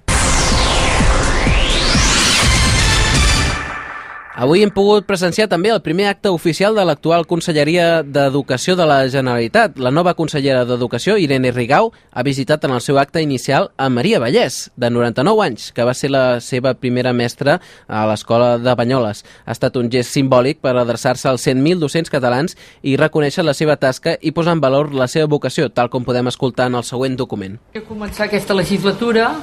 Avui 4.31 4.61
hem 4.63 4.69
pogut 4.71 5.03
presenciar 5.03 5.49
també 5.51 5.73
el 5.73 5.81
primer 5.83 6.05
acte 6.07 6.31
oficial 6.31 6.71
de 6.77 6.85
l'actual 6.87 7.25
Conselleria 7.27 7.99
d'Educació 8.01 8.77
de 8.79 8.85
la 8.87 9.01
Generalitat. 9.11 9.75
La 9.75 9.91
nova 9.91 10.13
consellera 10.15 10.63
d'Educació, 10.63 11.17
Irene 11.19 11.51
Rigau, 11.51 11.91
ha 11.91 12.23
visitat 12.23 12.63
en 12.63 12.71
el 12.71 12.79
seu 12.79 12.97
acte 12.97 13.19
inicial 13.21 13.67
a 13.75 13.89
Maria 13.91 14.21
Vallès, 14.23 14.69
de 14.79 14.89
99 14.89 15.43
anys, 15.43 15.65
que 15.75 15.83
va 15.83 15.93
ser 15.93 16.13
la 16.15 16.39
seva 16.39 16.71
primera 16.79 17.11
mestra 17.11 17.57
a 17.87 18.05
l'Escola 18.07 18.55
de 18.57 18.75
Banyoles. 18.79 19.25
Ha 19.43 19.51
estat 19.51 19.75
un 19.75 19.91
gest 19.91 20.15
simbòlic 20.15 20.63
per 20.63 20.77
adreçar-se 20.79 21.27
als 21.27 21.43
100.000 21.45 21.83
docents 21.83 22.09
catalans 22.09 22.55
i 22.83 22.95
reconèixer 22.95 23.43
la 23.43 23.53
seva 23.53 23.75
tasca 23.75 24.15
i 24.21 24.31
posar 24.31 24.55
en 24.55 24.63
valor 24.63 24.93
la 24.95 25.09
seva 25.11 25.27
vocació, 25.27 25.67
tal 25.75 25.91
com 25.91 26.07
podem 26.07 26.31
escoltar 26.31 26.71
en 26.71 26.79
el 26.79 26.87
següent 26.87 27.19
document. 27.19 27.59
He 27.75 27.83
començar 27.83 28.29
aquesta 28.29 28.55
legislatura 28.55 29.33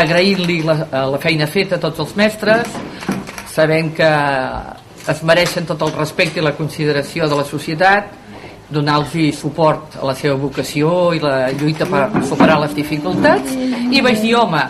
agraint-li 0.00 0.62
la, 0.64 0.86
la 0.88 1.20
feina 1.20 1.46
feta 1.50 1.76
a 1.76 1.82
tots 1.82 2.00
els 2.00 2.16
mestres, 2.16 2.80
sabem 3.54 3.90
que 3.96 4.10
es 5.10 5.22
mereixen 5.26 5.66
tot 5.66 5.82
el 5.82 5.92
respecte 5.96 6.40
i 6.40 6.44
la 6.44 6.54
consideració 6.58 7.28
de 7.28 7.38
la 7.38 7.46
societat, 7.48 8.12
donar-los 8.70 9.34
suport 9.34 9.96
a 9.98 10.06
la 10.06 10.14
seva 10.14 10.36
vocació 10.38 11.12
i 11.16 11.22
la 11.22 11.50
lluita 11.50 11.88
per 11.90 12.06
superar 12.28 12.60
les 12.62 12.76
dificultats, 12.76 13.56
i 13.90 14.02
vaig 14.04 14.22
dir, 14.22 14.36
home, 14.38 14.62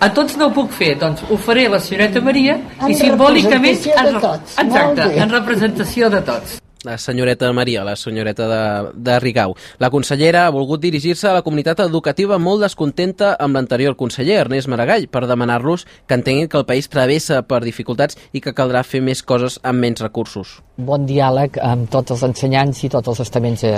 a 0.00 0.10
tots 0.16 0.36
no 0.40 0.48
ho 0.48 0.56
puc 0.56 0.72
fer, 0.72 0.94
doncs 1.00 1.24
ho 1.28 1.36
faré 1.36 1.68
a 1.68 1.76
la 1.76 1.80
senyoreta 1.80 2.24
Maria 2.24 2.58
en 2.80 2.90
i 2.92 2.98
simbòlicament 2.98 3.88
en, 3.94 4.20
tots, 4.20 4.58
exacte, 4.64 5.08
en 5.20 5.32
representació 5.38 6.12
de 6.12 6.20
tots 6.24 6.63
la 6.84 6.98
senyoreta 6.98 7.52
Maria, 7.52 7.84
la 7.84 7.96
senyoreta 7.96 8.48
de, 8.48 8.90
de 8.94 9.18
Rigau. 9.20 9.56
La 9.78 9.90
consellera 9.90 10.46
ha 10.46 10.52
volgut 10.54 10.82
dirigir-se 10.82 11.28
a 11.28 11.34
la 11.34 11.42
comunitat 11.42 11.80
educativa 11.86 12.38
molt 12.38 12.62
descontenta 12.62 13.34
amb 13.40 13.56
l'anterior 13.56 13.96
conseller, 13.96 14.38
Ernest 14.44 14.68
Maragall, 14.68 15.08
per 15.08 15.24
demanar-los 15.26 15.86
que 16.06 16.18
entenguin 16.20 16.48
que 16.48 16.60
el 16.60 16.68
país 16.68 16.90
travessa 16.92 17.42
per 17.42 17.64
dificultats 17.64 18.20
i 18.32 18.44
que 18.44 18.54
caldrà 18.54 18.84
fer 18.84 19.02
més 19.02 19.24
coses 19.24 19.58
amb 19.62 19.80
menys 19.80 20.04
recursos. 20.04 20.60
Bon 20.74 21.04
diàleg 21.06 21.54
amb 21.62 21.86
tots 21.86 22.10
els 22.10 22.22
ensenyants 22.26 22.80
i 22.82 22.88
tots 22.90 23.12
els 23.12 23.20
estaments 23.22 23.60
eh, 23.62 23.74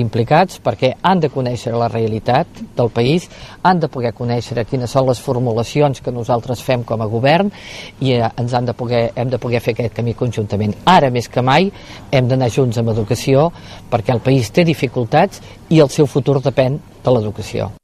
implicats 0.00 0.62
perquè 0.64 0.94
han 1.04 1.20
de 1.20 1.28
conèixer 1.28 1.74
la 1.76 1.90
realitat 1.92 2.62
del 2.72 2.88
país, 2.88 3.26
han 3.60 3.82
de 3.82 3.90
poder 3.92 4.14
conèixer 4.16 4.64
quines 4.64 4.88
són 4.96 5.10
les 5.10 5.20
formulacions 5.20 6.00
que 6.00 6.14
nosaltres 6.14 6.62
fem 6.64 6.86
com 6.88 7.04
a 7.04 7.10
govern 7.12 7.52
i 8.00 8.14
eh, 8.14 8.32
ens 8.40 8.56
han 8.56 8.64
de 8.64 8.72
poder, 8.72 9.02
hem 9.14 9.28
de 9.28 9.36
poder 9.36 9.60
fer 9.60 9.76
aquest 9.76 9.92
camí 10.00 10.16
conjuntament. 10.16 10.72
Ara 10.88 11.12
més 11.12 11.28
que 11.28 11.44
mai 11.44 11.68
hem 12.10 12.32
d'anar 12.32 12.48
junts 12.48 12.80
amb 12.80 12.96
educació 12.96 13.50
perquè 13.92 14.16
el 14.16 14.24
país 14.24 14.48
té 14.48 14.64
dificultats 14.64 15.44
i 15.68 15.84
el 15.84 15.92
seu 15.92 16.08
futur 16.08 16.40
depèn 16.40 16.80
de 17.04 17.12
l'educació. 17.12 17.74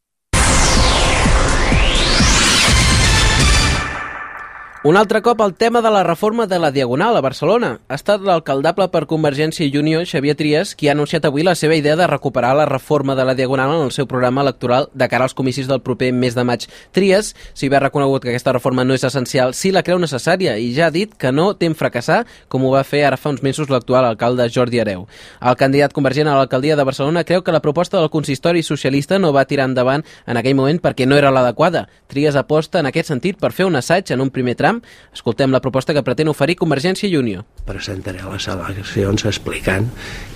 Un 4.84 4.96
altre 4.96 5.22
cop 5.22 5.40
el 5.40 5.54
tema 5.54 5.80
de 5.82 5.90
la 5.90 6.04
reforma 6.04 6.46
de 6.46 6.56
la 6.60 6.70
Diagonal 6.70 7.16
a 7.16 7.20
Barcelona. 7.20 7.80
Ha 7.88 7.96
estat 7.98 8.22
l'alcaldable 8.22 8.86
per 8.92 9.08
Convergència 9.10 9.66
i 9.66 9.72
Unió, 9.74 10.04
Xavier 10.06 10.36
Trias, 10.38 10.76
qui 10.78 10.86
ha 10.86 10.92
anunciat 10.94 11.24
avui 11.26 11.42
la 11.42 11.56
seva 11.58 11.74
idea 11.74 11.96
de 11.98 12.06
recuperar 12.06 12.52
la 12.54 12.64
reforma 12.64 13.16
de 13.18 13.24
la 13.26 13.34
Diagonal 13.34 13.74
en 13.74 13.82
el 13.88 13.90
seu 13.90 14.06
programa 14.06 14.44
electoral 14.46 14.86
de 14.94 15.08
cara 15.10 15.26
als 15.26 15.34
comicis 15.34 15.66
del 15.66 15.80
proper 15.82 16.12
mes 16.12 16.36
de 16.36 16.44
maig. 16.46 16.68
Trias, 16.94 17.32
si 17.54 17.68
bé 17.68 17.74
ha 17.74 17.80
reconegut 17.82 18.22
que 18.22 18.30
aquesta 18.30 18.52
reforma 18.54 18.84
no 18.84 18.94
és 18.94 19.02
essencial, 19.02 19.50
sí 19.50 19.72
la 19.74 19.82
creu 19.82 19.98
necessària 19.98 20.54
i 20.62 20.70
ja 20.76 20.86
ha 20.86 20.94
dit 20.94 21.10
que 21.18 21.34
no 21.34 21.48
tem 21.58 21.74
fracassar, 21.74 22.20
com 22.46 22.62
ho 22.62 22.70
va 22.70 22.84
fer 22.86 23.02
ara 23.02 23.18
fa 23.18 23.34
uns 23.34 23.42
mesos 23.42 23.74
l'actual 23.74 24.06
alcalde 24.06 24.46
Jordi 24.46 24.78
Areu. 24.78 25.08
El 25.42 25.58
candidat 25.58 25.92
convergent 25.92 26.30
a 26.30 26.38
l'alcaldia 26.38 26.78
de 26.78 26.86
Barcelona 26.86 27.26
creu 27.26 27.42
que 27.42 27.56
la 27.56 27.64
proposta 27.66 27.98
del 27.98 28.14
consistori 28.14 28.62
socialista 28.62 29.18
no 29.18 29.34
va 29.34 29.44
tirar 29.44 29.66
endavant 29.66 30.06
en 30.24 30.38
aquell 30.38 30.54
moment 30.54 30.78
perquè 30.78 31.02
no 31.04 31.18
era 31.18 31.34
l'adequada. 31.34 31.88
Trias 32.06 32.38
aposta 32.38 32.78
en 32.78 32.86
aquest 32.86 33.10
sentit 33.10 33.42
per 33.42 33.50
fer 33.50 33.66
un 33.66 33.74
assaig 33.74 34.14
en 34.14 34.22
un 34.22 34.30
primer 34.30 34.54
tram 34.54 34.67
tram. 34.68 34.82
Escoltem 35.12 35.50
la 35.50 35.60
proposta 35.60 35.94
que 35.94 36.04
pretén 36.04 36.28
oferir 36.28 36.58
Convergència 36.60 37.08
i 37.08 37.16
Unió. 37.16 37.44
Presentaré 37.66 38.22
les 38.24 38.48
eleccions 38.48 39.24
explicant 39.28 39.88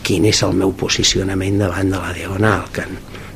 quin 0.03 0.27
és 0.27 0.43
el 0.43 0.57
meu 0.57 0.73
posicionament 0.73 1.61
davant 1.61 1.91
de 1.93 1.99
la 1.99 2.15
Diagonal, 2.17 2.65
que 2.73 2.87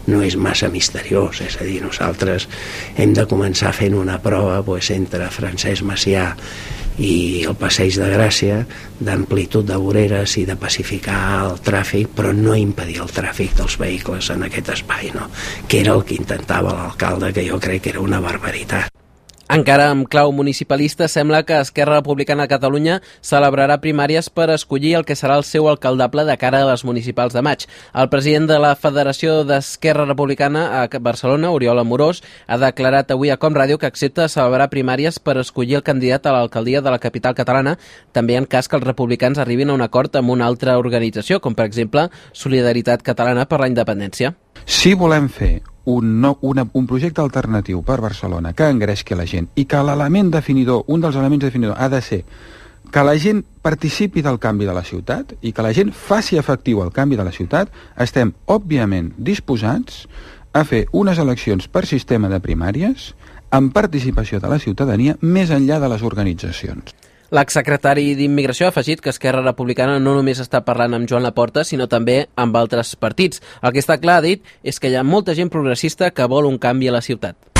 no 0.06 0.22
és 0.22 0.36
massa 0.38 0.70
misteriós, 0.70 1.42
és 1.42 1.58
a 1.58 1.66
dir, 1.66 1.80
nosaltres 1.82 2.48
hem 2.96 3.12
de 3.14 3.26
començar 3.26 3.74
fent 3.74 3.96
una 3.98 4.20
prova 4.22 4.62
pues, 4.62 4.90
entre 4.94 5.28
Francesc 5.34 5.82
Macià 5.82 6.30
i 7.02 7.44
el 7.44 7.56
Passeig 7.60 7.98
de 8.00 8.06
Gràcia 8.08 8.62
d'amplitud 9.04 9.66
de 9.68 9.76
voreres 9.76 10.38
i 10.40 10.46
de 10.48 10.56
pacificar 10.56 11.20
el 11.42 11.58
tràfic 11.60 12.14
però 12.16 12.32
no 12.32 12.56
impedir 12.56 13.02
el 13.04 13.12
tràfic 13.12 13.52
dels 13.58 13.76
vehicles 13.82 14.32
en 14.32 14.46
aquest 14.48 14.72
espai 14.78 15.12
no? 15.12 15.28
que 15.68 15.82
era 15.84 15.92
el 15.92 16.06
que 16.08 16.16
intentava 16.16 16.72
l'alcalde 16.72 17.34
que 17.36 17.44
jo 17.50 17.60
crec 17.60 17.84
que 17.84 17.92
era 17.92 18.00
una 18.00 18.22
barbaritat 18.24 18.95
encara 19.48 19.90
amb 19.90 20.08
clau 20.10 20.32
municipalista, 20.32 21.06
sembla 21.08 21.44
que 21.44 21.58
Esquerra 21.60 22.00
Republicana 22.00 22.44
de 22.44 22.50
Catalunya 22.50 22.96
celebrarà 23.22 23.78
primàries 23.82 24.28
per 24.30 24.48
escollir 24.50 24.96
el 24.98 25.04
que 25.06 25.14
serà 25.14 25.36
el 25.38 25.44
seu 25.46 25.68
alcaldable 25.70 26.24
de 26.26 26.36
cara 26.36 26.62
a 26.62 26.70
les 26.70 26.84
municipals 26.84 27.34
de 27.34 27.42
maig. 27.46 27.66
El 27.94 28.08
president 28.10 28.48
de 28.50 28.58
la 28.58 28.74
Federació 28.74 29.44
d'Esquerra 29.46 30.06
Republicana 30.06 30.82
a 30.82 30.88
Barcelona, 30.98 31.52
Oriol 31.54 31.78
Amorós, 31.78 32.22
ha 32.46 32.58
declarat 32.58 33.10
avui 33.14 33.30
a 33.30 33.38
Com 33.38 33.54
Ràdio 33.54 33.78
que 33.78 33.86
accepta 33.86 34.28
celebrar 34.28 34.70
primàries 34.72 35.20
per 35.20 35.38
escollir 35.38 35.78
el 35.78 35.86
candidat 35.86 36.26
a 36.26 36.34
l'alcaldia 36.34 36.82
de 36.82 36.90
la 36.90 36.98
capital 36.98 37.34
catalana, 37.38 37.76
també 38.12 38.36
en 38.36 38.50
cas 38.50 38.68
que 38.68 38.76
els 38.76 38.86
republicans 38.86 39.38
arribin 39.38 39.70
a 39.70 39.78
un 39.78 39.86
acord 39.86 40.16
amb 40.16 40.34
una 40.34 40.46
altra 40.46 40.78
organització, 40.78 41.40
com 41.40 41.54
per 41.54 41.68
exemple 41.70 42.08
Solidaritat 42.32 43.02
Catalana 43.06 43.46
per 43.46 43.60
la 43.60 43.70
Independència. 43.70 44.34
Si 44.66 44.94
volem 44.94 45.28
fer 45.30 45.75
un, 45.86 46.20
no, 46.20 46.36
una, 46.42 46.66
un 46.74 46.86
projecte 46.86 47.22
alternatiu 47.22 47.80
per 47.86 48.00
Barcelona 48.02 48.52
que 48.52 48.68
engresqui 48.68 49.16
la 49.16 49.26
gent 49.26 49.48
i 49.54 49.64
que 49.70 49.82
l'element 49.86 50.30
definidor, 50.34 50.84
un 50.92 51.00
dels 51.00 51.16
elements 51.16 51.46
definidors 51.46 51.78
ha 51.80 51.88
de 51.88 52.02
ser 52.02 52.22
que 52.92 53.02
la 53.06 53.16
gent 53.18 53.42
participi 53.62 54.22
del 54.22 54.38
canvi 54.42 54.66
de 54.66 54.74
la 54.74 54.84
ciutat 54.84 55.34
i 55.42 55.52
que 55.52 55.62
la 55.62 55.72
gent 55.74 55.92
faci 55.94 56.38
efectiu 56.38 56.82
el 56.82 56.92
canvi 56.94 57.16
de 57.18 57.26
la 57.26 57.34
ciutat, 57.34 57.70
estem 57.98 58.34
òbviament 58.46 59.12
disposats 59.16 60.04
a 60.52 60.64
fer 60.64 60.86
unes 60.92 61.18
eleccions 61.22 61.66
per 61.68 61.86
sistema 61.86 62.30
de 62.32 62.40
primàries 62.42 63.12
amb 63.50 63.74
participació 63.74 64.40
de 64.42 64.50
la 64.50 64.58
ciutadania 64.58 65.16
més 65.22 65.50
enllà 65.54 65.78
de 65.82 65.90
les 65.92 66.02
organitzacions. 66.02 66.94
L'exsecretari 67.34 68.12
d'Immigració 68.14 68.68
ha 68.68 68.70
afegit 68.70 69.00
que 69.02 69.10
Esquerra 69.10 69.42
Republicana 69.42 69.98
no 69.98 70.14
només 70.14 70.38
està 70.42 70.60
parlant 70.62 70.94
amb 70.94 71.10
Joan 71.10 71.26
Laporta, 71.26 71.64
sinó 71.66 71.88
també 71.90 72.20
amb 72.36 72.54
altres 72.54 72.94
partits. 72.94 73.42
El 73.62 73.74
que 73.74 73.82
està 73.82 73.98
clar, 73.98 74.20
ha 74.20 74.26
dit, 74.28 74.46
és 74.62 74.78
que 74.78 74.92
hi 74.92 74.94
ha 74.94 75.02
molta 75.02 75.34
gent 75.34 75.50
progressista 75.50 76.12
que 76.14 76.30
vol 76.30 76.46
un 76.46 76.62
canvi 76.62 76.86
a 76.86 76.98
la 77.00 77.02
ciutat. 77.02 77.55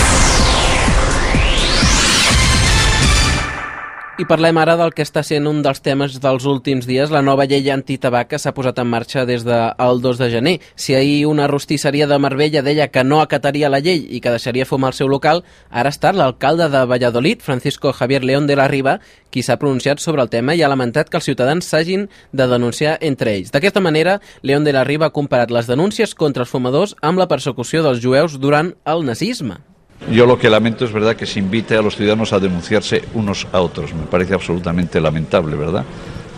I 4.16 4.24
parlem 4.24 4.56
ara 4.56 4.78
del 4.80 4.94
que 4.96 5.04
està 5.04 5.20
sent 5.20 5.44
un 5.44 5.58
dels 5.60 5.82
temes 5.84 6.14
dels 6.24 6.44
últims 6.48 6.86
dies, 6.88 7.10
la 7.12 7.20
nova 7.20 7.44
llei 7.44 7.66
antitabac 7.68 8.30
que 8.30 8.38
s'ha 8.40 8.54
posat 8.56 8.78
en 8.80 8.88
marxa 8.88 9.26
des 9.28 9.44
del 9.44 10.00
2 10.00 10.22
de 10.22 10.28
gener. 10.32 10.54
Si 10.72 10.94
ahir 10.96 11.26
una 11.28 11.44
rostisseria 11.50 12.06
de 12.08 12.16
Marbella 12.16 12.62
deia 12.64 12.86
que 12.88 13.04
no 13.04 13.20
acataria 13.20 13.68
la 13.68 13.82
llei 13.84 14.06
i 14.08 14.22
que 14.24 14.32
deixaria 14.32 14.64
fumar 14.64 14.94
el 14.94 14.96
seu 14.96 15.12
local, 15.12 15.44
ara 15.68 15.92
està 15.92 16.14
l'alcalde 16.16 16.70
de 16.72 16.86
Valladolid, 16.88 17.44
Francisco 17.44 17.92
Javier 17.92 18.24
León 18.24 18.48
de 18.48 18.56
la 18.56 18.70
Riba, 18.72 19.02
qui 19.28 19.44
s'ha 19.44 19.60
pronunciat 19.60 20.00
sobre 20.00 20.24
el 20.24 20.32
tema 20.32 20.56
i 20.56 20.64
ha 20.64 20.72
lamentat 20.72 21.12
que 21.12 21.20
els 21.20 21.28
ciutadans 21.28 21.68
s'hagin 21.68 22.08
de 22.32 22.48
denunciar 22.48 22.96
entre 23.02 23.36
ells. 23.36 23.52
D'aquesta 23.52 23.84
manera, 23.84 24.22
León 24.40 24.64
de 24.64 24.72
la 24.72 24.88
Riba 24.88 25.12
ha 25.12 25.16
comparat 25.20 25.52
les 25.52 25.68
denúncies 25.68 26.16
contra 26.16 26.48
els 26.48 26.56
fumadors 26.56 26.96
amb 27.02 27.20
la 27.20 27.28
persecució 27.28 27.84
dels 27.84 28.00
jueus 28.00 28.40
durant 28.40 28.78
el 28.88 29.04
nazisme. 29.04 29.65
Yo 30.10 30.24
lo 30.24 30.38
que 30.38 30.48
lamento 30.48 30.84
es 30.84 30.92
verdad 30.92 31.16
que 31.16 31.26
se 31.26 31.40
invite 31.40 31.76
a 31.76 31.82
los 31.82 31.96
ciudadanos 31.96 32.32
a 32.32 32.38
denunciarse 32.38 33.02
unos 33.14 33.46
a 33.52 33.60
otros. 33.60 33.92
Me 33.92 34.06
parece 34.06 34.34
absolutamente 34.34 35.00
lamentable, 35.00 35.56
¿verdad? 35.56 35.84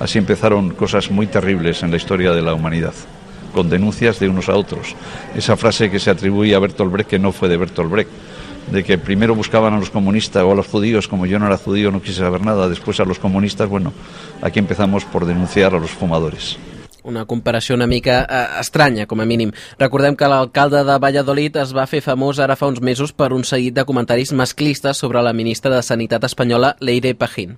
Así 0.01 0.19
empezaron 0.19 0.71
cosas 0.71 1.11
muy 1.11 1.27
terribles 1.27 1.83
en 1.83 1.91
la 1.91 1.99
historia 1.99 2.33
de 2.33 2.41
la 2.41 2.55
humanidad, 2.55 2.95
con 3.53 3.69
denuncias 3.69 4.21
de 4.21 4.29
unos 4.29 4.49
a 4.49 4.55
otros. 4.55 4.95
Esa 5.37 5.57
frase 5.57 5.91
que 5.91 5.99
se 5.99 6.11
atribuye 6.11 6.55
a 6.55 6.59
Bertolt 6.59 6.91
Brecht, 6.91 7.11
que 7.11 7.19
no 7.19 7.31
fue 7.31 7.49
de 7.49 7.57
Bertolt 7.59 7.91
Brecht, 7.91 8.11
de 8.73 8.85
que 8.85 8.97
primero 8.97 9.35
buscaban 9.35 9.75
a 9.75 9.79
los 9.79 9.91
comunistas 9.91 10.43
o 10.45 10.53
a 10.53 10.55
los 10.55 10.67
judíos, 10.67 11.07
como 11.07 11.27
yo 11.27 11.39
no 11.39 11.47
era 11.47 11.59
judío, 11.59 11.91
no 11.91 12.01
quise 12.01 12.21
saber 12.21 12.45
nada, 12.45 12.69
después 12.69 13.01
a 13.01 13.05
los 13.05 13.19
comunistas, 13.19 13.69
bueno, 13.69 13.93
aquí 14.41 14.59
empezamos 14.59 15.05
por 15.05 15.27
denunciar 15.27 15.75
a 15.75 15.79
los 15.79 15.91
fumadores. 15.91 16.59
Una 17.09 17.25
comparació 17.25 17.77
una 17.79 17.87
mica 17.89 18.19
eh, 18.29 18.41
estranya, 18.61 19.07
com 19.09 19.23
a 19.25 19.27
mínim. 19.29 19.55
Recordem 19.81 20.17
que 20.19 20.29
l'alcalde 20.29 20.83
de 20.85 20.99
Valladolid 21.01 21.57
es 21.63 21.73
va 21.77 21.87
fer 21.89 22.03
famós 22.05 22.43
ara 22.45 22.59
fa 22.61 22.69
uns 22.69 22.83
mesos 22.85 23.15
per 23.17 23.33
un 23.33 23.47
seguit 23.49 23.79
de 23.79 23.87
comentaris 23.89 24.35
masclistes 24.37 25.01
sobre 25.01 25.25
la 25.25 25.33
ministra 25.33 25.73
de 25.75 25.83
Sanitat 25.83 26.29
espanyola, 26.29 26.77
Leire 26.81 27.15
Pajín. 27.15 27.57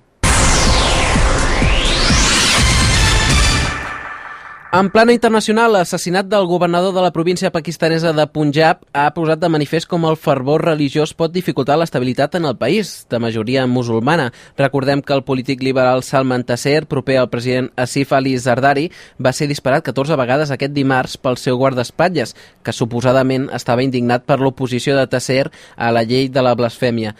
En 4.71 4.87
plana 4.87 5.11
internacional, 5.11 5.73
l'assassinat 5.75 6.29
del 6.31 6.45
governador 6.47 6.93
de 6.95 7.01
la 7.03 7.11
província 7.11 7.49
pakistanesa 7.51 8.13
de 8.15 8.23
Punjab 8.31 8.85
ha 8.95 9.09
posat 9.11 9.41
de 9.41 9.49
manifest 9.51 9.89
com 9.91 10.05
el 10.07 10.15
fervor 10.15 10.63
religiós 10.63 11.11
pot 11.11 11.33
dificultar 11.35 11.75
l'estabilitat 11.75 12.37
en 12.39 12.47
el 12.47 12.55
país, 12.55 12.93
de 13.11 13.19
majoria 13.19 13.65
musulmana. 13.67 14.29
Recordem 14.55 15.01
que 15.03 15.11
el 15.11 15.25
polític 15.27 15.59
liberal 15.67 16.05
Salman 16.07 16.47
Taseer, 16.47 16.85
proper 16.87 17.19
al 17.19 17.27
president 17.27 17.67
Asif 17.75 18.15
Ali 18.15 18.37
Zardari, 18.39 18.87
va 19.19 19.35
ser 19.35 19.49
disparat 19.51 19.83
14 19.83 20.15
vegades 20.15 20.55
aquest 20.55 20.71
dimarts 20.71 21.17
pel 21.19 21.35
seu 21.35 21.59
guardaespatlles, 21.59 22.31
que 22.63 22.71
suposadament 22.71 23.49
estava 23.51 23.83
indignat 23.83 24.23
per 24.23 24.39
l'oposició 24.39 24.95
de 24.95 25.03
Taseer 25.11 25.49
a 25.75 25.91
la 25.91 26.07
llei 26.07 26.31
de 26.31 26.47
la 26.47 26.55
blasfèmia. 26.55 27.11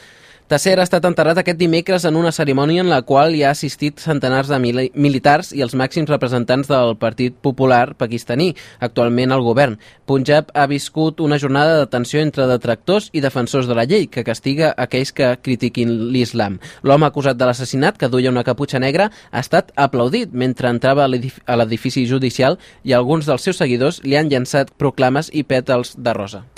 Tasser 0.51 0.73
ha 0.81 0.83
estat 0.83 1.05
enterrat 1.07 1.37
aquest 1.39 1.55
dimecres 1.55 2.03
en 2.03 2.17
una 2.19 2.33
cerimònia 2.35 2.81
en 2.83 2.89
la 2.91 2.97
qual 3.07 3.37
hi 3.37 3.45
ha 3.45 3.53
assistit 3.55 4.01
centenars 4.03 4.49
de 4.51 4.57
mili 4.59 4.89
militars 4.99 5.53
i 5.55 5.63
els 5.63 5.71
màxims 5.79 6.11
representants 6.11 6.67
del 6.67 6.97
Partit 6.99 7.37
Popular 7.39 7.93
pakistaní, 7.95 8.49
actualment 8.83 9.31
al 9.31 9.45
govern. 9.45 9.77
Punjab 10.11 10.51
ha 10.51 10.67
viscut 10.67 11.23
una 11.23 11.39
jornada 11.39 11.79
de 11.79 11.87
tensió 11.87 12.19
entre 12.19 12.49
detractors 12.51 13.07
i 13.15 13.23
defensors 13.23 13.71
de 13.71 13.79
la 13.79 13.87
llei, 13.87 14.09
que 14.11 14.25
castiga 14.27 14.73
aquells 14.75 15.15
que 15.15 15.31
critiquin 15.39 15.95
l'islam. 16.11 16.59
L'home 16.83 17.07
acusat 17.07 17.39
de 17.39 17.47
l'assassinat, 17.47 17.95
que 17.95 18.11
duia 18.11 18.35
una 18.35 18.43
caputxa 18.43 18.83
negra, 18.83 19.07
ha 19.31 19.39
estat 19.39 19.71
aplaudit 19.79 20.35
mentre 20.35 20.67
entrava 20.67 21.07
a 21.07 21.61
l'edifici 21.63 22.03
judicial 22.03 22.59
i 22.83 22.91
alguns 22.91 23.23
dels 23.23 23.47
seus 23.47 23.63
seguidors 23.63 24.03
li 24.03 24.19
han 24.19 24.27
llançat 24.27 24.75
proclames 24.75 25.31
i 25.31 25.47
pètals 25.47 25.95
de 25.95 26.19
rosa. 26.19 26.49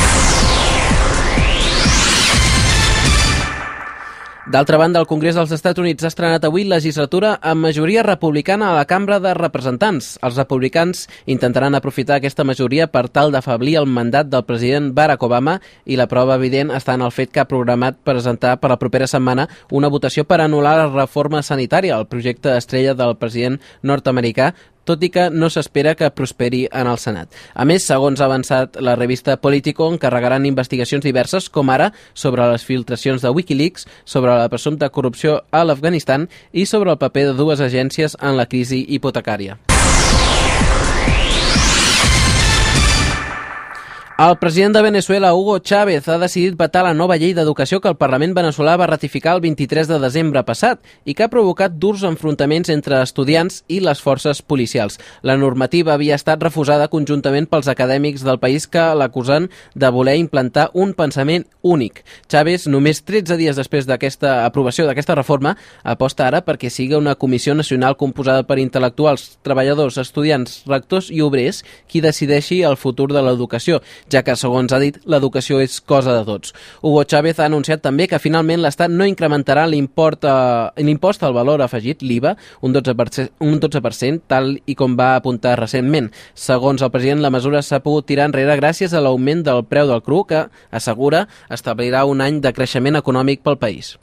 D'altra 4.43 4.75
banda, 4.75 4.99
el 4.99 5.07
Congrés 5.07 5.37
dels 5.39 5.53
Estats 5.55 5.79
Units 5.79 6.03
ha 6.03 6.09
estrenat 6.09 6.43
avui 6.43 6.65
legislatura 6.67 7.37
amb 7.47 7.63
majoria 7.63 8.01
republicana 8.03 8.67
a 8.67 8.73
la 8.75 8.83
Cambra 8.83 9.21
de 9.23 9.31
Representants. 9.37 10.17
Els 10.19 10.35
republicans 10.35 11.05
intentaran 11.31 11.77
aprofitar 11.79 12.17
aquesta 12.17 12.43
majoria 12.43 12.89
per 12.91 13.05
tal 13.07 13.31
d'afablir 13.31 13.77
el 13.79 13.87
mandat 13.87 14.27
del 14.27 14.43
president 14.43 14.91
Barack 14.97 15.23
Obama 15.23 15.61
i 15.87 15.95
la 15.95 16.09
prova 16.11 16.35
evident 16.35 16.73
està 16.75 16.97
en 16.99 17.05
el 17.07 17.15
fet 17.15 17.31
que 17.31 17.39
ha 17.39 17.47
programat 17.47 18.01
presentar 18.03 18.57
per 18.59 18.73
la 18.73 18.79
propera 18.81 19.07
setmana 19.07 19.47
una 19.71 19.87
votació 19.87 20.27
per 20.27 20.41
anul·lar 20.43 20.75
la 20.75 20.91
reforma 20.91 21.39
sanitària, 21.39 21.95
el 21.95 22.11
projecte 22.11 22.57
estrella 22.57 22.97
del 22.99 23.15
president 23.15 23.61
nord-americà, 23.81 24.51
tot 24.85 25.03
i 25.03 25.09
que 25.13 25.29
no 25.31 25.49
s'espera 25.49 25.95
que 25.95 26.11
prosperi 26.13 26.65
en 26.71 26.89
el 26.91 26.99
Senat. 27.01 27.33
A 27.53 27.65
més, 27.65 27.87
segons 27.87 28.21
ha 28.21 28.29
avançat 28.29 28.79
la 28.81 28.95
revista 28.99 29.37
Politico, 29.41 29.89
encarregaran 29.91 30.47
investigacions 30.49 31.05
diverses, 31.05 31.49
com 31.49 31.69
ara 31.73 31.91
sobre 32.13 32.47
les 32.51 32.65
filtracions 32.67 33.21
de 33.23 33.33
Wikileaks, 33.33 33.87
sobre 34.05 34.37
la 34.37 34.49
presumpta 34.49 34.89
corrupció 34.89 35.41
a 35.51 35.63
l'Afganistan 35.63 36.29
i 36.51 36.65
sobre 36.65 36.91
el 36.91 37.01
paper 37.01 37.29
de 37.31 37.37
dues 37.39 37.63
agències 37.63 38.17
en 38.21 38.37
la 38.37 38.47
crisi 38.47 38.85
hipotecària. 38.87 39.59
El 44.23 44.37
president 44.37 44.73
de 44.73 44.81
Venezuela, 44.81 45.33
Hugo 45.33 45.59
Chávez, 45.59 46.07
ha 46.07 46.17
decidit 46.17 46.55
vetar 46.55 46.85
la 46.85 46.93
nova 46.93 47.17
llei 47.19 47.33
d'educació 47.35 47.81
que 47.83 47.89
el 47.91 47.97
Parlament 47.99 48.31
veneçolà 48.37 48.77
va 48.79 48.85
ratificar 48.87 49.33
el 49.35 49.41
23 49.43 49.89
de 49.89 49.97
desembre 49.99 50.45
passat 50.47 50.79
i 51.03 51.11
que 51.11 51.25
ha 51.25 51.31
provocat 51.33 51.73
durs 51.75 52.05
enfrontaments 52.07 52.71
entre 52.71 53.01
estudiants 53.03 53.65
i 53.67 53.81
les 53.83 53.99
forces 53.99 54.39
policials. 54.39 54.95
La 55.27 55.35
normativa 55.35 55.91
havia 55.97 56.15
estat 56.15 56.39
refusada 56.45 56.87
conjuntament 56.93 57.49
pels 57.51 57.67
acadèmics 57.67 58.23
del 58.23 58.39
país 58.39 58.63
que 58.63 58.85
l'acusen 58.95 59.49
de 59.75 59.89
voler 59.91 60.15
implantar 60.21 60.69
un 60.71 60.93
pensament 60.93 61.43
únic. 61.61 62.05
Chávez, 62.31 62.69
només 62.71 63.03
13 63.03 63.35
dies 63.35 63.59
després 63.59 63.89
d'aquesta 63.91 64.45
aprovació 64.45 64.87
d'aquesta 64.87 65.19
reforma, 65.19 65.57
aposta 65.83 66.29
ara 66.29 66.45
perquè 66.47 66.71
siga 66.71 67.01
una 67.01 67.17
comissió 67.19 67.57
nacional 67.59 67.99
composada 67.99 68.47
per 68.47 68.61
intel·lectuals, 68.63 69.33
treballadors, 69.43 69.99
estudiants, 69.99 70.61
rectors 70.71 71.11
i 71.11 71.19
obrers 71.19 71.65
qui 71.91 71.99
decideixi 71.99 72.63
el 72.63 72.79
futur 72.79 73.11
de 73.11 73.19
l'educació 73.19 73.83
ja 74.13 74.23
que, 74.23 74.35
segons 74.39 74.73
ha 74.73 74.79
dit, 74.81 74.99
l'educació 75.09 75.59
és 75.63 75.79
cosa 75.81 76.13
de 76.15 76.23
tots. 76.27 76.53
Hugo 76.81 77.03
Chávez 77.09 77.39
ha 77.41 77.47
anunciat 77.49 77.83
també 77.83 78.07
que 78.07 78.21
finalment 78.21 78.61
l'Estat 78.63 78.93
no 78.93 79.07
incrementarà 79.09 79.65
l'impost 79.69 80.23
eh, 80.27 81.25
al 81.27 81.35
valor 81.35 81.63
afegit, 81.65 82.03
l'IVA, 82.05 82.35
un 82.61 82.75
12%, 82.75 83.33
un 83.43 83.59
12%, 83.59 84.23
tal 84.29 84.53
i 84.65 84.77
com 84.79 84.97
va 84.99 85.13
apuntar 85.17 85.57
recentment. 85.59 86.11
Segons 86.33 86.85
el 86.85 86.93
president, 86.93 87.23
la 87.23 87.33
mesura 87.33 87.63
s'ha 87.65 87.83
pogut 87.83 88.07
tirar 88.09 88.29
enrere 88.29 88.59
gràcies 88.61 88.93
a 88.93 89.03
l'augment 89.03 89.43
del 89.45 89.65
preu 89.67 89.89
del 89.89 90.03
cru, 90.05 90.23
que, 90.29 90.45
assegura, 90.71 91.27
establirà 91.49 92.05
un 92.09 92.21
any 92.21 92.41
de 92.43 92.53
creixement 92.53 93.01
econòmic 93.01 93.43
pel 93.43 93.59
país. 93.61 93.97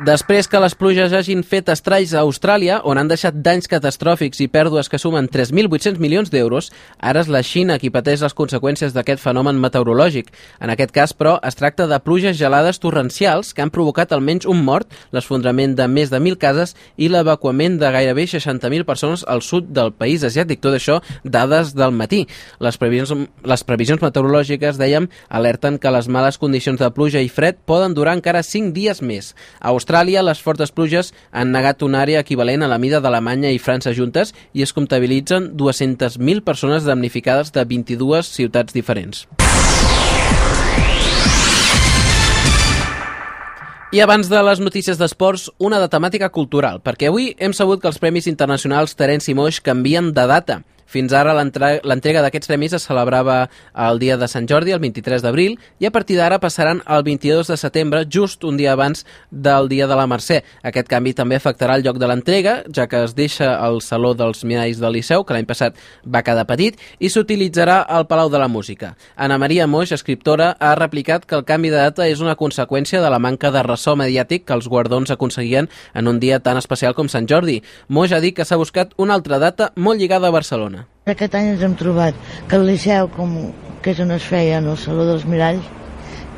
Després 0.00 0.46
que 0.48 0.56
les 0.56 0.72
pluges 0.72 1.12
hagin 1.12 1.42
fet 1.44 1.66
estralls 1.68 2.14
a 2.16 2.22
Austràlia, 2.24 2.78
on 2.88 2.96
han 2.96 3.08
deixat 3.10 3.34
danys 3.44 3.68
catastròfics 3.68 4.38
i 4.40 4.46
pèrdues 4.48 4.88
que 4.88 4.96
sumen 4.96 5.26
3.800 5.28 5.98
milions 6.00 6.30
d'euros, 6.32 6.70
ara 7.04 7.20
és 7.20 7.28
la 7.28 7.42
Xina 7.44 7.76
qui 7.76 7.90
pateix 7.92 8.22
les 8.24 8.32
conseqüències 8.32 8.94
d'aquest 8.96 9.20
fenomen 9.20 9.58
meteorològic. 9.60 10.30
En 10.56 10.72
aquest 10.72 10.94
cas, 10.96 11.12
però, 11.12 11.34
es 11.44 11.58
tracta 11.58 11.84
de 11.84 11.98
pluges 12.00 12.38
gelades 12.38 12.80
torrencials 12.80 13.50
que 13.52 13.60
han 13.60 13.72
provocat 13.74 14.14
almenys 14.16 14.46
un 14.48 14.62
mort, 14.64 14.88
l'esfondrament 15.12 15.74
de 15.76 15.84
més 15.92 16.08
de 16.08 16.16
1.000 16.16 16.40
cases 16.40 16.72
i 16.96 17.10
l'evacuament 17.12 17.76
de 17.76 17.92
gairebé 17.92 18.24
60.000 18.24 18.88
persones 18.88 19.26
al 19.28 19.44
sud 19.44 19.68
del 19.68 19.92
país 19.92 20.24
asiàtic. 20.24 20.64
Tot 20.64 20.78
això, 20.78 21.02
dades 21.24 21.74
del 21.76 21.92
matí. 21.92 22.22
Les 22.56 22.80
previsions, 22.80 23.28
les 23.44 23.66
previsions 23.68 24.00
meteorològiques, 24.00 24.80
dèiem, 24.80 25.12
alerten 25.28 25.76
que 25.76 25.92
les 25.92 26.08
males 26.08 26.40
condicions 26.40 26.80
de 26.80 26.88
pluja 26.88 27.20
i 27.20 27.28
fred 27.28 27.60
poden 27.68 27.92
durar 27.92 28.16
encara 28.16 28.40
5 28.40 28.72
dies 28.72 29.04
més. 29.04 29.34
A 29.60 29.68
Austràlia, 29.68 29.89
les 29.90 30.40
fortes 30.40 30.70
pluges 30.70 31.12
han 31.32 31.50
negat 31.50 31.82
una 31.82 32.02
àrea 32.02 32.20
equivalent 32.20 32.62
a 32.62 32.68
la 32.68 32.78
mida 32.78 33.00
d'Alemanya 33.00 33.50
i 33.50 33.58
França 33.58 33.92
juntes 33.92 34.34
i 34.54 34.62
es 34.62 34.72
comptabilitzen 34.72 35.56
200.000 35.56 36.44
persones 36.44 36.84
damnificades 36.84 37.50
de 37.52 37.64
22 37.64 38.26
ciutats 38.26 38.72
diferents. 38.72 39.26
I 43.90 43.98
abans 44.00 44.28
de 44.30 44.38
les 44.46 44.60
notícies 44.60 44.98
d'esports, 45.00 45.50
una 45.58 45.80
de 45.82 45.88
temàtica 45.90 46.28
cultural, 46.30 46.78
perquè 46.78 47.08
avui 47.08 47.32
hem 47.38 47.50
sabut 47.50 47.80
que 47.82 47.88
els 47.90 47.98
Premis 47.98 48.28
Internacionals 48.30 48.94
Terence 48.94 49.26
i 49.26 49.34
Moix 49.34 49.58
canvien 49.60 50.12
de 50.14 50.26
data. 50.30 50.62
Fins 50.90 51.12
ara 51.14 51.36
l'entrega 51.36 52.22
d'aquests 52.24 52.50
premis 52.50 52.72
es 52.74 52.84
celebrava 52.88 53.44
el 53.78 54.00
dia 54.02 54.16
de 54.18 54.26
Sant 54.26 54.48
Jordi, 54.50 54.72
el 54.74 54.80
23 54.82 55.22
d'abril, 55.22 55.54
i 55.78 55.86
a 55.86 55.92
partir 55.94 56.16
d'ara 56.18 56.40
passaran 56.42 56.80
el 56.90 57.04
22 57.06 57.52
de 57.52 57.56
setembre, 57.60 58.02
just 58.10 58.42
un 58.44 58.56
dia 58.58 58.72
abans 58.72 59.04
del 59.30 59.68
dia 59.70 59.86
de 59.86 59.94
la 59.94 60.08
Mercè. 60.10 60.40
Aquest 60.66 60.90
canvi 60.90 61.14
també 61.14 61.38
afectarà 61.38 61.76
el 61.78 61.86
lloc 61.86 62.00
de 62.02 62.08
l'entrega, 62.10 62.56
ja 62.74 62.88
que 62.90 63.04
es 63.06 63.14
deixa 63.14 63.52
el 63.68 63.78
Saló 63.86 64.16
dels 64.18 64.42
Miralls 64.42 64.80
del 64.82 64.98
Liceu, 64.98 65.22
que 65.22 65.36
l'any 65.36 65.46
passat 65.46 65.78
va 66.02 66.24
quedar 66.26 66.48
petit, 66.50 66.80
i 66.98 67.06
s'utilitzarà 67.06 67.84
al 67.86 68.08
Palau 68.10 68.32
de 68.32 68.42
la 68.42 68.50
Música. 68.50 68.96
Ana 69.14 69.38
Maria 69.38 69.68
Moix, 69.70 69.92
escriptora, 69.94 70.56
ha 70.58 70.74
replicat 70.74 71.22
que 71.24 71.38
el 71.38 71.46
canvi 71.46 71.70
de 71.70 71.78
data 71.78 72.08
és 72.10 72.18
una 72.18 72.34
conseqüència 72.34 72.98
de 72.98 73.14
la 73.14 73.22
manca 73.22 73.52
de 73.54 73.62
ressò 73.62 73.94
mediàtic 73.94 74.48
que 74.48 74.58
els 74.58 74.66
guardons 74.66 75.14
aconseguien 75.14 75.70
en 75.94 76.10
un 76.10 76.18
dia 76.18 76.40
tan 76.42 76.58
especial 76.58 76.98
com 76.98 77.06
Sant 77.06 77.30
Jordi. 77.30 77.60
Moix 77.86 78.10
ha 78.10 78.18
dit 78.18 78.34
que 78.34 78.44
s'ha 78.44 78.58
buscat 78.58 78.98
una 78.98 79.14
altra 79.14 79.38
data 79.38 79.70
molt 79.76 80.02
lligada 80.02 80.26
a 80.26 80.34
Barcelona. 80.34 80.79
Aquest 81.10 81.34
any 81.34 81.52
ens 81.54 81.62
hem 81.66 81.74
trobat 81.78 82.16
que 82.48 82.58
el 82.58 82.66
Liceu, 82.68 83.08
com, 83.16 83.36
que 83.82 83.94
és 83.94 84.00
on 84.04 84.12
es 84.14 84.26
feia 84.26 84.58
en 84.60 84.68
el 84.70 84.78
Saló 84.78 85.06
dels 85.08 85.26
Miralls, 85.26 85.66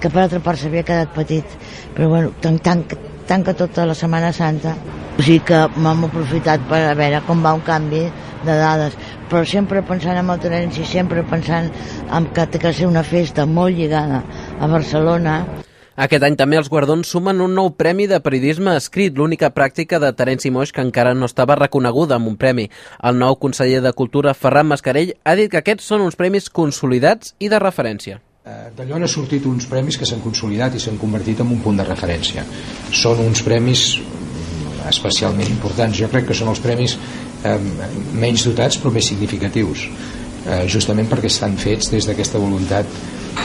que 0.01 0.11
per 0.11 0.25
altra 0.25 0.41
part 0.43 0.59
s'havia 0.59 0.85
quedat 0.87 1.13
petit, 1.15 1.57
però 1.95 2.09
bueno, 2.11 2.33
tan, 2.43 2.59
tan, 2.59 2.85
tanca 3.29 3.55
tota 3.55 3.87
la 3.87 3.95
Setmana 3.99 4.33
Santa. 4.35 4.75
O 5.13 5.23
sigui 5.23 5.43
que 5.47 5.59
m'hem 5.77 6.07
aprofitat 6.09 6.63
per 6.71 6.81
a 6.89 6.95
veure 6.99 7.21
com 7.27 7.43
va 7.45 7.53
un 7.55 7.63
canvi 7.67 8.07
de 8.43 8.55
dades, 8.59 8.97
però 9.31 9.45
sempre 9.47 9.83
pensant 9.87 10.19
en 10.19 10.31
el 10.33 10.41
Terenci, 10.43 10.87
sempre 10.89 11.23
pensant 11.29 11.69
en 12.11 12.31
que 12.35 12.47
té 12.47 12.63
que 12.63 12.73
ser 12.73 12.89
una 12.91 13.05
festa 13.07 13.47
molt 13.47 13.77
lligada 13.77 14.23
a 14.59 14.71
Barcelona. 14.71 15.37
Aquest 16.03 16.25
any 16.27 16.35
també 16.35 16.57
els 16.59 16.67
guardons 16.73 17.07
sumen 17.15 17.39
un 17.45 17.53
nou 17.55 17.69
premi 17.79 18.09
de 18.11 18.19
periodisme 18.25 18.73
escrit, 18.75 19.15
l'única 19.15 19.53
pràctica 19.55 20.01
de 20.03 20.09
Terenci 20.19 20.51
Moix 20.51 20.73
que 20.75 20.83
encara 20.83 21.13
no 21.15 21.29
estava 21.31 21.55
reconeguda 21.61 22.17
amb 22.17 22.27
un 22.33 22.39
premi. 22.41 22.65
El 23.07 23.21
nou 23.21 23.37
conseller 23.45 23.79
de 23.85 23.93
Cultura, 24.01 24.35
Ferran 24.35 24.67
Mascarell, 24.67 25.13
ha 25.23 25.37
dit 25.39 25.53
que 25.53 25.61
aquests 25.61 25.87
són 25.93 26.03
uns 26.03 26.19
premis 26.19 26.51
consolidats 26.51 27.37
i 27.39 27.53
de 27.53 27.61
referència. 27.63 28.19
Eh, 28.43 28.73
D'allò 28.75 28.99
han 28.99 29.07
sortit 29.07 29.47
uns 29.47 29.69
premis 29.71 30.01
que 30.01 30.09
s'han 30.09 30.25
consolidat 30.25 30.75
i 30.75 30.83
s'han 30.83 30.99
convertit 30.99 31.45
en 31.45 31.55
un 31.55 31.63
punt 31.63 31.79
de 31.79 31.87
referència. 31.87 32.43
Són 32.91 33.23
uns 33.23 33.45
premis 33.47 33.87
especialment 34.91 35.55
importants. 35.55 35.95
Jo 36.03 36.11
crec 36.11 36.33
que 36.33 36.35
són 36.35 36.51
els 36.51 36.65
premis 36.67 36.97
eh, 37.47 37.57
menys 38.19 38.49
dotats 38.51 38.83
però 38.83 38.91
més 38.91 39.07
significatius 39.15 39.87
eh, 40.47 40.65
justament 40.67 41.07
perquè 41.11 41.31
estan 41.31 41.55
fets 41.61 41.95
des 41.95 42.11
d'aquesta 42.11 42.43
voluntat 42.43 42.91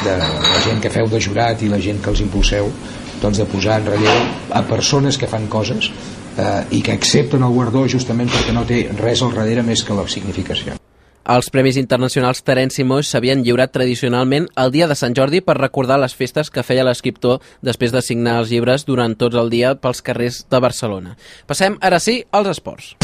de 0.04 0.16
la 0.18 0.62
gent 0.66 0.82
que 0.84 0.92
feu 0.94 1.10
de 1.12 1.22
jurat 1.22 1.62
i 1.64 1.72
la 1.72 1.80
gent 1.82 2.02
que 2.04 2.12
els 2.14 2.24
impulseu 2.24 2.70
doncs 3.22 3.40
de 3.42 3.46
posar 3.50 3.80
en 3.82 3.88
relleu 3.94 4.26
a 4.54 4.62
persones 4.68 5.18
que 5.18 5.30
fan 5.30 5.48
coses 5.50 5.92
eh, 6.38 6.78
i 6.78 6.82
que 6.86 6.94
accepten 6.94 7.44
el 7.44 7.56
guardó 7.56 7.88
justament 7.90 8.30
perquè 8.34 8.54
no 8.54 8.66
té 8.68 8.84
res 9.00 9.24
al 9.24 9.34
darrere 9.36 9.66
més 9.66 9.84
que 9.84 9.98
la 9.98 10.08
significació. 10.08 10.78
Els 11.28 11.50
Premis 11.52 11.76
Internacionals 11.76 12.40
Terenci 12.48 12.86
Moix 12.88 13.10
s'havien 13.12 13.42
lliurat 13.44 13.74
tradicionalment 13.76 14.48
el 14.64 14.72
dia 14.72 14.88
de 14.88 14.96
Sant 14.96 15.18
Jordi 15.18 15.42
per 15.44 15.58
recordar 15.58 15.98
les 16.00 16.16
festes 16.16 16.48
que 16.48 16.64
feia 16.64 16.86
l'escriptor 16.88 17.44
després 17.60 17.92
de 17.92 18.04
signar 18.06 18.38
els 18.40 18.54
llibres 18.54 18.88
durant 18.88 19.18
tots 19.20 19.36
el 19.36 19.52
dia 19.52 19.76
pels 19.76 20.00
carrers 20.00 20.46
de 20.48 20.64
Barcelona. 20.64 21.18
Passem 21.52 21.76
ara 21.84 22.00
sí 22.00 22.22
als 22.32 22.56
esports. 22.56 22.96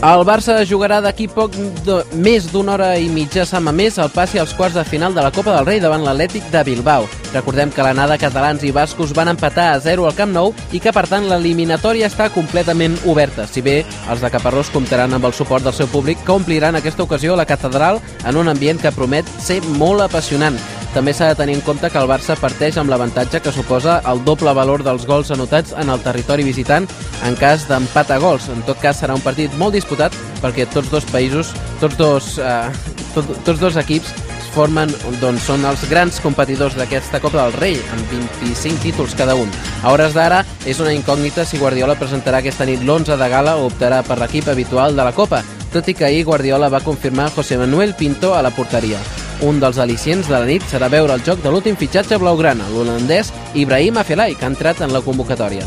El 0.00 0.22
Barça 0.24 0.54
jugarà 0.64 1.02
d'aquí 1.04 1.26
poc 1.28 1.52
de, 1.84 1.98
més 2.24 2.46
d'una 2.48 2.72
hora 2.72 2.86
i 2.96 3.10
mitja 3.12 3.44
a 3.44 3.60
Mamés 3.60 3.98
el 4.00 4.08
passi 4.14 4.40
als 4.40 4.54
quarts 4.56 4.78
de 4.78 4.84
final 4.88 5.12
de 5.12 5.20
la 5.20 5.28
Copa 5.30 5.52
del 5.52 5.66
Rei 5.68 5.82
davant 5.84 6.06
l'Atlètic 6.06 6.48
de 6.48 6.62
Bilbao. 6.64 7.04
Recordem 7.34 7.68
que 7.68 7.84
l'anada 7.84 8.16
catalans 8.16 8.64
i 8.64 8.72
bascos 8.72 9.12
van 9.12 9.28
empatar 9.34 9.68
a 9.74 9.78
0 9.84 10.08
al 10.08 10.16
Camp 10.16 10.32
Nou 10.32 10.54
i 10.72 10.80
que, 10.80 10.96
per 10.96 11.04
tant, 11.04 11.28
l'eliminatòria 11.28 12.08
està 12.08 12.30
completament 12.32 12.96
oberta, 13.04 13.44
si 13.44 13.60
bé 13.60 13.82
els 14.08 14.24
de 14.24 14.32
Caparrós 14.32 14.72
comptaran 14.72 15.12
amb 15.12 15.28
el 15.28 15.36
suport 15.36 15.68
del 15.68 15.76
seu 15.76 15.92
públic 15.92 16.24
que 16.24 16.32
ompliran 16.32 16.80
aquesta 16.80 17.04
ocasió 17.04 17.36
la 17.36 17.44
catedral 17.44 18.00
en 18.24 18.40
un 18.40 18.48
ambient 18.48 18.80
que 18.80 18.96
promet 18.96 19.28
ser 19.36 19.60
molt 19.76 20.08
apassionant. 20.08 20.56
També 20.94 21.12
s'ha 21.14 21.28
de 21.30 21.38
tenir 21.38 21.54
en 21.54 21.62
compte 21.62 21.90
que 21.90 22.00
el 22.00 22.08
Barça 22.10 22.34
parteix 22.40 22.78
amb 22.80 22.90
l'avantatge 22.90 23.40
que 23.44 23.52
suposa 23.54 24.00
el 24.10 24.24
doble 24.26 24.54
valor 24.56 24.82
dels 24.82 25.06
gols 25.06 25.30
anotats 25.30 25.74
en 25.78 25.92
el 25.92 26.02
territori 26.02 26.46
visitant 26.46 26.88
en 27.26 27.36
cas 27.38 27.68
d'empat 27.68 28.10
a 28.10 28.18
gols. 28.18 28.48
En 28.50 28.64
tot 28.66 28.80
cas, 28.82 28.98
serà 28.98 29.14
un 29.14 29.22
partit 29.22 29.54
molt 29.60 29.76
disputat 29.78 30.16
perquè 30.42 30.66
tots 30.66 30.90
dos 30.90 31.06
països, 31.12 31.54
tots 31.80 31.96
dos, 32.00 32.32
eh, 32.42 32.66
tot, 33.14 33.30
tots 33.46 33.62
dos 33.62 33.78
equips 33.78 34.10
formen, 34.50 34.90
doncs, 35.20 35.46
són 35.46 35.64
els 35.68 35.84
grans 35.90 36.18
competidors 36.24 36.74
d'aquesta 36.78 37.20
Copa 37.22 37.44
del 37.44 37.54
Rei, 37.60 37.78
amb 37.94 38.10
25 38.10 38.82
títols 38.82 39.14
cada 39.14 39.36
un. 39.38 39.50
A 39.84 39.94
hores 39.94 40.16
d'ara, 40.16 40.42
és 40.66 40.82
una 40.82 40.94
incògnita 40.96 41.46
si 41.46 41.60
Guardiola 41.62 41.98
presentarà 42.00 42.42
aquesta 42.42 42.66
nit 42.66 42.82
l'11 42.82 43.16
de 43.20 43.30
gala 43.30 43.56
o 43.60 43.70
optarà 43.70 44.02
per 44.02 44.18
l'equip 44.18 44.50
habitual 44.50 44.96
de 44.96 45.06
la 45.06 45.14
Copa, 45.16 45.44
tot 45.70 45.88
i 45.88 45.94
que 45.94 46.08
ahir 46.08 46.26
Guardiola 46.26 46.68
va 46.68 46.84
confirmar 46.84 47.30
José 47.36 47.58
Manuel 47.58 47.94
Pinto 47.94 48.34
a 48.34 48.42
la 48.42 48.50
porteria. 48.50 48.98
Un 49.40 49.56
dels 49.56 49.78
al·licients 49.80 50.26
de 50.28 50.34
la 50.36 50.44
nit 50.44 50.64
serà 50.68 50.90
veure 50.92 51.14
el 51.16 51.22
joc 51.24 51.38
de 51.40 51.48
l'últim 51.48 51.76
fitxatge 51.80 52.18
blaugrana, 52.20 52.66
l'holandès 52.74 53.30
Ibrahim 53.56 53.96
Afelai, 53.96 54.34
que 54.36 54.44
ha 54.44 54.50
entrat 54.52 54.82
en 54.84 54.92
la 54.92 55.00
convocatòria. 55.00 55.64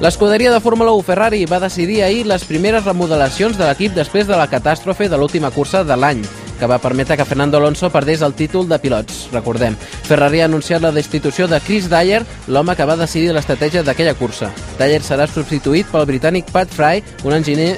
L'escuderia 0.00 0.50
de 0.50 0.60
Fórmula 0.64 0.94
1 0.96 1.04
Ferrari 1.04 1.42
va 1.44 1.60
decidir 1.60 2.00
ahir 2.02 2.24
les 2.26 2.46
primeres 2.48 2.86
remodelacions 2.88 3.58
de 3.58 3.68
l'equip 3.68 3.92
després 3.94 4.26
de 4.26 4.38
la 4.38 4.48
catàstrofe 4.48 5.10
de 5.12 5.20
l'última 5.20 5.52
cursa 5.52 5.84
de 5.84 5.94
l'any, 5.94 6.24
que 6.58 6.66
va 6.66 6.80
permetre 6.80 7.18
que 7.20 7.28
Fernando 7.28 7.60
Alonso 7.60 7.92
perdés 7.92 8.24
el 8.24 8.32
títol 8.32 8.66
de 8.68 8.80
pilots, 8.80 9.28
recordem. 9.30 9.76
Ferrari 10.08 10.40
ha 10.40 10.48
anunciat 10.48 10.80
la 10.80 10.96
destitució 10.96 11.46
de 11.52 11.60
Chris 11.60 11.92
Dyer, 11.92 12.24
l'home 12.48 12.74
que 12.74 12.88
va 12.88 12.96
decidir 12.96 13.36
l'estratègia 13.36 13.84
d'aquella 13.84 14.16
cursa. 14.16 14.54
Dyer 14.80 15.04
serà 15.04 15.28
substituït 15.28 15.92
pel 15.92 16.08
britànic 16.08 16.48
Pat 16.48 16.72
Fry, 16.72 17.04
un 17.28 17.36
enginyer 17.36 17.74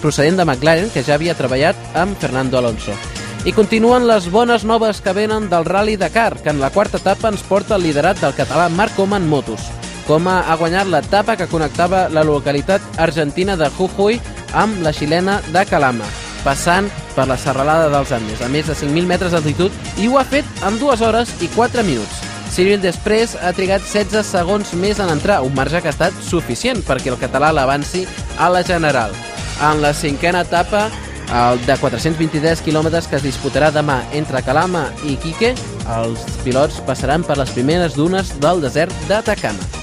procedent 0.00 0.40
de 0.40 0.48
McLaren 0.48 0.88
que 0.94 1.04
ja 1.04 1.20
havia 1.20 1.36
treballat 1.36 1.76
amb 1.94 2.16
Fernando 2.16 2.56
Alonso. 2.58 2.96
I 3.42 3.54
continuen 3.56 4.04
les 4.04 4.26
bones 4.28 4.66
noves 4.68 4.98
que 5.00 5.14
venen 5.16 5.46
del 5.48 5.64
Rally 5.64 5.96
Dakar, 5.96 6.36
que 6.42 6.50
en 6.50 6.60
la 6.60 6.68
quarta 6.68 6.98
etapa 6.98 7.30
ens 7.32 7.40
porta 7.40 7.78
el 7.78 7.86
liderat 7.86 8.20
del 8.20 8.34
català 8.36 8.66
Marc 8.68 8.92
Coma 8.98 9.16
en 9.16 9.30
motos. 9.30 9.64
Coma 10.04 10.42
ha 10.44 10.58
guanyat 10.60 10.90
l'etapa 10.92 11.38
que 11.40 11.48
connectava 11.48 12.10
la 12.12 12.20
localitat 12.20 13.00
argentina 13.00 13.56
de 13.56 13.70
Jujuy 13.78 14.20
amb 14.52 14.82
la 14.84 14.92
xilena 14.92 15.38
de 15.54 15.64
Calama, 15.64 16.04
passant 16.44 16.92
per 17.16 17.30
la 17.32 17.40
serralada 17.40 17.88
dels 17.88 18.12
Andes, 18.12 18.44
a 18.44 18.52
més 18.52 18.68
de 18.68 18.76
5.000 18.76 19.08
metres 19.08 19.32
d'altitud, 19.32 19.72
i 19.96 20.08
ho 20.08 20.20
ha 20.20 20.28
fet 20.28 20.44
en 20.60 20.76
2 20.76 21.00
hores 21.00 21.32
i 21.40 21.48
4 21.56 21.86
minuts. 21.88 22.20
Cyril 22.52 22.82
Després 22.84 23.38
ha 23.40 23.54
trigat 23.56 23.80
16 23.88 24.36
segons 24.36 24.74
més 24.76 25.00
en 25.00 25.08
entrar, 25.08 25.40
un 25.40 25.56
marge 25.56 25.80
que 25.80 25.88
ha 25.88 25.96
estat 25.96 26.24
suficient 26.28 26.84
perquè 26.84 27.08
el 27.08 27.22
català 27.22 27.54
l'avanci 27.56 28.04
a 28.36 28.52
la 28.52 28.60
general. 28.68 29.16
En 29.64 29.80
la 29.80 29.94
cinquena 29.96 30.44
etapa, 30.44 30.90
el 31.30 31.60
de 31.62 31.76
423 31.78 32.62
quilòmetres 32.66 33.06
que 33.06 33.18
es 33.20 33.22
disputarà 33.22 33.70
demà 33.70 34.00
entre 34.18 34.42
Calama 34.42 34.88
i 35.06 35.14
Quique, 35.22 35.52
els 35.94 36.24
pilots 36.42 36.80
passaran 36.88 37.22
per 37.22 37.38
les 37.38 37.52
primeres 37.54 37.94
dunes 37.94 38.34
del 38.42 38.62
desert 38.64 38.94
d'Atacama. 39.06 39.80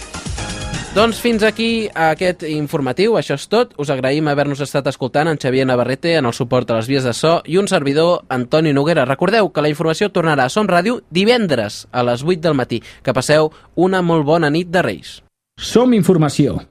Doncs 0.97 1.19
fins 1.21 1.43
aquí 1.45 1.87
aquest 1.93 2.41
informatiu, 2.49 3.15
això 3.19 3.35
és 3.37 3.47
tot. 3.51 3.75
Us 3.77 3.91
agraïm 3.93 4.27
haver-nos 4.27 4.63
estat 4.65 4.87
escoltant 4.89 5.29
en 5.29 5.37
Xavier 5.37 5.67
Navarrete 5.69 6.15
en 6.17 6.25
el 6.25 6.33
suport 6.33 6.71
a 6.71 6.79
les 6.79 6.89
vies 6.89 7.05
de 7.05 7.13
so 7.13 7.37
i 7.45 7.59
un 7.61 7.69
servidor, 7.69 8.23
Antoni 8.33 8.73
Noguera. 8.73 9.05
Recordeu 9.05 9.51
que 9.53 9.61
la 9.61 9.69
informació 9.69 10.09
tornarà 10.09 10.47
a 10.47 10.53
Som 10.53 10.67
Ràdio 10.67 11.03
divendres 11.11 11.85
a 11.91 12.03
les 12.03 12.25
8 12.25 12.41
del 12.41 12.57
matí. 12.57 12.81
Que 13.03 13.13
passeu 13.13 13.53
una 13.75 14.01
molt 14.01 14.25
bona 14.25 14.49
nit 14.49 14.73
de 14.73 14.81
Reis. 14.81 15.21
Som 15.55 15.93
Informació 15.93 16.67